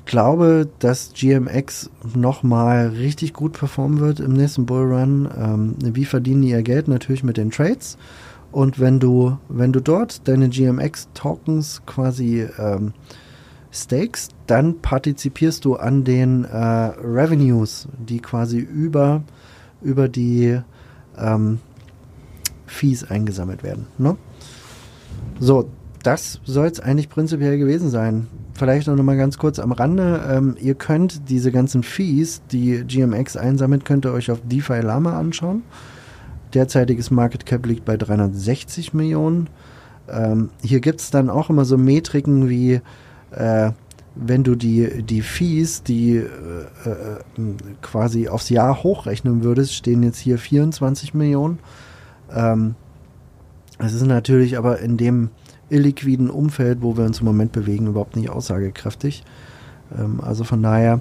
glaube, 0.06 0.68
dass 0.80 1.14
GMX 1.14 1.92
nochmal 2.16 2.88
richtig 2.88 3.34
gut 3.34 3.54
performen 3.54 4.00
wird 4.00 4.20
im 4.20 4.34
nächsten 4.34 4.66
Bullrun. 4.66 5.30
Ähm, 5.38 5.76
wie 5.80 6.06
verdienen 6.06 6.42
die 6.42 6.50
ihr 6.50 6.64
Geld? 6.64 6.88
Natürlich 6.88 7.24
mit 7.24 7.38
den 7.38 7.52
Trades. 7.52 7.98
Und 8.52 8.80
wenn 8.80 9.00
du, 9.00 9.38
wenn 9.50 9.72
du 9.72 9.80
dort 9.80 10.28
deine 10.28 10.50
GMX-Tokens 10.50 11.84
quasi 11.86 12.48
ähm, 12.58 12.94
stakest, 13.72 14.32
dann 14.48 14.80
partizipierst 14.82 15.64
du 15.66 15.76
an 15.76 16.04
den 16.04 16.44
äh, 16.44 16.58
Revenues, 16.58 17.88
die 17.98 18.20
quasi 18.20 18.58
über, 18.60 19.24
über 19.82 20.08
die 20.08 20.60
ähm, 21.18 21.60
Fees 22.66 23.04
eingesammelt 23.04 23.64
werden. 23.64 23.88
Ne? 23.98 24.18
So, 25.40 25.70
das 26.04 26.40
soll 26.46 26.68
es 26.68 26.80
eigentlich 26.80 27.10
prinzipiell 27.10 27.58
gewesen 27.58 27.90
sein. 27.90 28.28
Vielleicht 28.54 28.88
noch 28.88 28.96
mal 29.04 29.18
ganz 29.18 29.38
kurz 29.38 29.60
am 29.60 29.72
Rande. 29.72 30.22
Ähm, 30.30 30.56
ihr 30.60 30.76
könnt 30.76 31.30
diese 31.30 31.52
ganzen 31.52 31.84
Fees, 31.84 32.42
die 32.52 32.84
GMX 32.86 33.38
einsammelt, 33.38 33.86
könnt 33.86 34.06
ihr 34.06 34.14
euch 34.14 34.32
auf 34.32 34.40
DeFi 34.44 34.82
Lama 34.82 35.18
anschauen. 35.18 35.64
Derzeitiges 36.54 37.12
Market 37.12 37.46
Cap 37.46 37.66
liegt 37.66 37.86
bei 37.86 37.96
360 37.96 38.94
Millionen. 38.94 39.48
Ähm, 40.10 40.50
hier 40.64 40.80
gibt 40.80 41.00
es 41.02 41.12
dann 41.12 41.30
auch 41.30 41.50
immer 41.50 41.64
so 41.66 41.78
Metriken 41.78 42.50
wie 42.50 42.82
äh, 43.32 43.72
wenn 44.16 44.44
du 44.44 44.56
die, 44.56 45.04
die 45.04 45.22
Fees, 45.22 45.84
die 45.84 46.18
äh, 46.18 46.26
äh, 46.86 47.20
quasi 47.82 48.28
aufs 48.28 48.50
Jahr 48.50 48.84
hochrechnen 48.84 49.44
würdest, 49.44 49.74
stehen 49.74 50.04
jetzt 50.04 50.20
hier 50.20 50.38
24 50.38 51.14
Millionen. 51.14 51.60
Ähm, 52.34 52.76
es 53.78 53.94
ist 53.94 54.06
natürlich 54.06 54.58
aber 54.58 54.80
in 54.80 54.98
dem 54.98 55.30
illiquiden 55.70 56.30
Umfeld, 56.30 56.82
wo 56.82 56.98
wir 56.98 57.06
uns 57.06 57.20
im 57.20 57.26
Moment 57.26 57.52
bewegen, 57.52 57.88
überhaupt 57.88 58.16
nicht 58.16 58.30
aussagekräftig. 58.30 59.24
Ähm, 59.98 60.20
also 60.22 60.44
von 60.44 60.62
daher, 60.62 61.00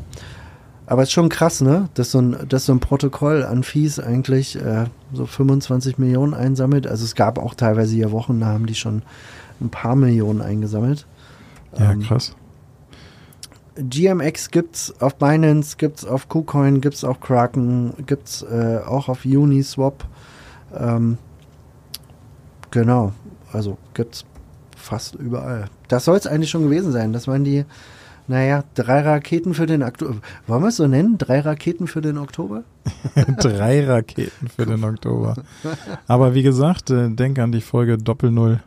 aber 0.86 1.02
es 1.02 1.08
ist 1.08 1.12
schon 1.12 1.28
krass, 1.28 1.60
ne? 1.60 1.88
Dass 1.94 2.12
so 2.12 2.20
ein, 2.20 2.36
dass 2.48 2.66
so 2.66 2.72
ein 2.72 2.80
Protokoll 2.80 3.44
an 3.44 3.62
Fees 3.62 3.98
eigentlich 3.98 4.56
äh, 4.56 4.84
so 5.12 5.26
25 5.26 5.98
Millionen 5.98 6.34
einsammelt. 6.34 6.86
Also 6.86 7.04
es 7.04 7.14
gab 7.14 7.38
auch 7.38 7.54
teilweise 7.54 7.94
hier 7.94 8.12
Wochen, 8.12 8.40
da 8.40 8.46
haben 8.46 8.66
die 8.66 8.74
schon 8.74 9.02
ein 9.60 9.70
paar 9.70 9.96
Millionen 9.96 10.40
eingesammelt. 10.40 11.06
Ja, 11.76 11.92
ähm, 11.92 12.02
krass. 12.02 12.35
GMX 13.78 14.50
gibt's 14.50 14.92
auf 15.00 15.16
Binance, 15.16 15.76
gibt's 15.76 16.04
auf 16.04 16.28
KuCoin, 16.28 16.81
gibt's 16.81 17.04
auf 17.04 17.20
Kraken, 17.20 17.92
gibt's 18.07 18.42
äh, 18.42 18.81
auch 18.85 19.09
auf 19.09 19.24
Uniswap. 19.24 20.04
Ähm, 20.76 21.18
genau, 22.70 23.12
also 23.52 23.78
gibt's 23.94 24.24
fast 24.76 25.14
überall. 25.14 25.66
Das 25.88 26.04
soll 26.04 26.16
es 26.16 26.26
eigentlich 26.26 26.50
schon 26.50 26.64
gewesen 26.64 26.92
sein. 26.92 27.12
Das 27.12 27.28
waren 27.28 27.44
die, 27.44 27.64
naja, 28.26 28.64
drei 28.74 29.00
Raketen 29.00 29.54
für 29.54 29.66
den 29.66 29.83
Oktober. 29.83 30.16
Wollen 30.46 30.62
wir 30.62 30.68
es 30.68 30.76
so 30.76 30.87
nennen? 30.87 31.16
Drei 31.18 31.40
Raketen 31.40 31.87
für 31.87 32.00
den 32.00 32.18
Oktober? 32.18 32.64
drei 33.38 33.87
Raketen 33.87 34.48
für 34.48 34.66
den 34.66 34.83
Oktober. 34.83 35.35
Aber 36.07 36.35
wie 36.35 36.42
gesagt, 36.42 36.90
äh, 36.90 37.11
denk 37.11 37.38
an 37.38 37.52
die 37.52 37.61
Folge 37.61 37.96
Doppel 37.96 38.31
Null. 38.31 38.61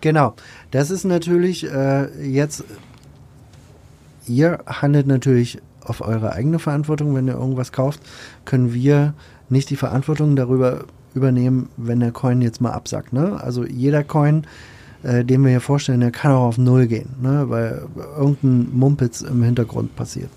Genau. 0.00 0.34
Das 0.70 0.90
ist 0.90 1.04
natürlich 1.04 1.70
äh, 1.70 2.08
jetzt 2.26 2.64
ihr 4.26 4.60
handelt 4.66 5.06
natürlich 5.06 5.58
auf 5.82 6.00
eure 6.00 6.32
eigene 6.32 6.58
Verantwortung, 6.58 7.14
wenn 7.14 7.26
ihr 7.26 7.34
irgendwas 7.34 7.72
kauft, 7.72 8.00
können 8.44 8.72
wir 8.72 9.14
nicht 9.48 9.70
die 9.70 9.76
Verantwortung 9.76 10.36
darüber 10.36 10.84
übernehmen, 11.14 11.68
wenn 11.76 12.00
der 12.00 12.12
Coin 12.12 12.40
jetzt 12.40 12.60
mal 12.60 12.70
absackt. 12.70 13.12
Ne? 13.12 13.42
Also 13.42 13.64
jeder 13.66 14.04
Coin, 14.04 14.46
äh, 15.02 15.24
den 15.24 15.42
wir 15.42 15.50
hier 15.50 15.60
vorstellen, 15.60 16.00
der 16.00 16.12
kann 16.12 16.32
auch 16.32 16.44
auf 16.44 16.58
Null 16.58 16.86
gehen, 16.86 17.10
ne? 17.20 17.46
weil 17.48 17.82
irgendein 18.16 18.68
Mumpitz 18.78 19.22
im 19.22 19.42
Hintergrund 19.42 19.96
passiert. 19.96 20.30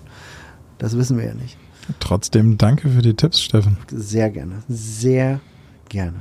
Das 0.78 0.96
wissen 0.96 1.16
wir 1.16 1.26
ja 1.26 1.34
nicht. 1.34 1.56
Trotzdem 2.00 2.58
danke 2.58 2.88
für 2.88 3.02
die 3.02 3.14
Tipps, 3.14 3.40
Steffen. 3.40 3.76
Sehr 3.92 4.30
gerne, 4.30 4.62
sehr 4.68 5.40
gerne. 5.88 6.16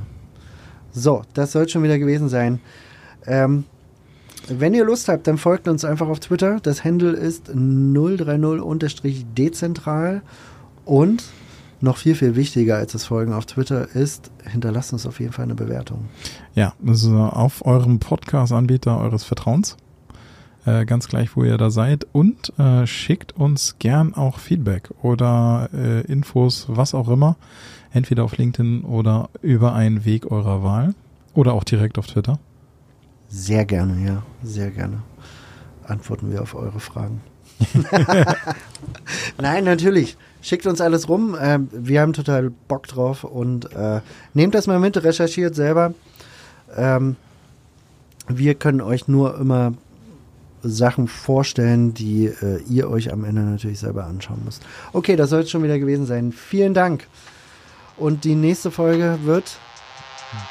So, 0.91 1.23
das 1.33 1.53
soll 1.53 1.67
schon 1.67 1.81
wieder 1.81 1.97
gewesen 1.97 2.29
sein. 2.29 2.59
Ähm, 3.27 3.65
wenn 4.47 4.73
ihr 4.73 4.83
Lust 4.83 5.07
habt, 5.07 5.27
dann 5.27 5.37
folgt 5.37 5.67
uns 5.67 5.85
einfach 5.85 6.07
auf 6.07 6.19
Twitter. 6.19 6.59
Das 6.61 6.83
Handle 6.83 7.11
ist 7.11 7.49
030-dezentral. 7.49 10.23
Und 10.85 11.23
noch 11.79 11.97
viel, 11.97 12.15
viel 12.15 12.35
wichtiger 12.35 12.77
als 12.77 12.93
das 12.93 13.05
Folgen 13.05 13.33
auf 13.33 13.45
Twitter 13.45 13.87
ist, 13.93 14.31
hinterlasst 14.49 14.93
uns 14.93 15.05
auf 15.05 15.19
jeden 15.19 15.33
Fall 15.33 15.43
eine 15.43 15.53
Bewertung. 15.55 16.05
Ja, 16.55 16.73
also 16.85 17.17
auf 17.17 17.65
eurem 17.65 17.99
Podcast-Anbieter 17.99 18.99
eures 18.99 19.23
Vertrauens. 19.23 19.77
Äh, 20.65 20.85
ganz 20.85 21.09
gleich, 21.09 21.35
wo 21.35 21.43
ihr 21.43 21.57
da 21.57 21.69
seid. 21.69 22.07
Und 22.13 22.57
äh, 22.57 22.87
schickt 22.87 23.33
uns 23.33 23.75
gern 23.79 24.13
auch 24.13 24.39
Feedback 24.39 24.89
oder 25.01 25.69
äh, 25.73 26.01
Infos, 26.01 26.67
was 26.69 26.93
auch 26.93 27.09
immer. 27.09 27.35
Entweder 27.91 28.23
auf 28.23 28.37
LinkedIn 28.37 28.83
oder 28.83 29.29
über 29.41 29.73
einen 29.73 30.05
Weg 30.05 30.31
eurer 30.31 30.63
Wahl. 30.63 30.95
Oder 31.33 31.53
auch 31.53 31.63
direkt 31.63 31.97
auf 31.97 32.07
Twitter. 32.07 32.39
Sehr 33.35 33.65
gerne, 33.65 34.05
ja, 34.05 34.23
sehr 34.43 34.69
gerne. 34.69 35.01
Antworten 35.87 36.31
wir 36.31 36.43
auf 36.43 36.53
eure 36.53 36.79
Fragen. 36.79 37.21
Nein, 39.41 39.63
natürlich. 39.63 40.17
Schickt 40.43 40.67
uns 40.67 40.79
alles 40.79 41.09
rum. 41.09 41.35
Äh, 41.35 41.59
wir 41.71 42.01
haben 42.01 42.13
total 42.13 42.51
Bock 42.51 42.85
drauf 42.85 43.23
und 43.23 43.73
äh, 43.73 44.01
nehmt 44.35 44.53
das 44.53 44.67
mal 44.67 44.77
mit, 44.77 45.03
recherchiert 45.03 45.55
selber. 45.55 45.95
Ähm, 46.75 47.15
wir 48.27 48.53
können 48.53 48.81
euch 48.81 49.07
nur 49.07 49.35
immer 49.39 49.73
Sachen 50.61 51.07
vorstellen, 51.07 51.95
die 51.95 52.27
äh, 52.27 52.61
ihr 52.69 52.87
euch 52.87 53.11
am 53.11 53.23
Ende 53.25 53.41
natürlich 53.41 53.79
selber 53.79 54.05
anschauen 54.05 54.43
müsst. 54.45 54.61
Okay, 54.93 55.15
das 55.15 55.31
soll 55.31 55.41
es 55.41 55.49
schon 55.49 55.63
wieder 55.63 55.79
gewesen 55.79 56.05
sein. 56.05 56.33
Vielen 56.33 56.75
Dank. 56.75 57.07
Und 57.97 58.25
die 58.25 58.35
nächste 58.35 58.69
Folge 58.69 59.17
wird 59.23 59.57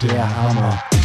der, 0.03 0.09
der 0.09 0.37
Hammer. 0.37 0.61
Hammer. 0.61 1.02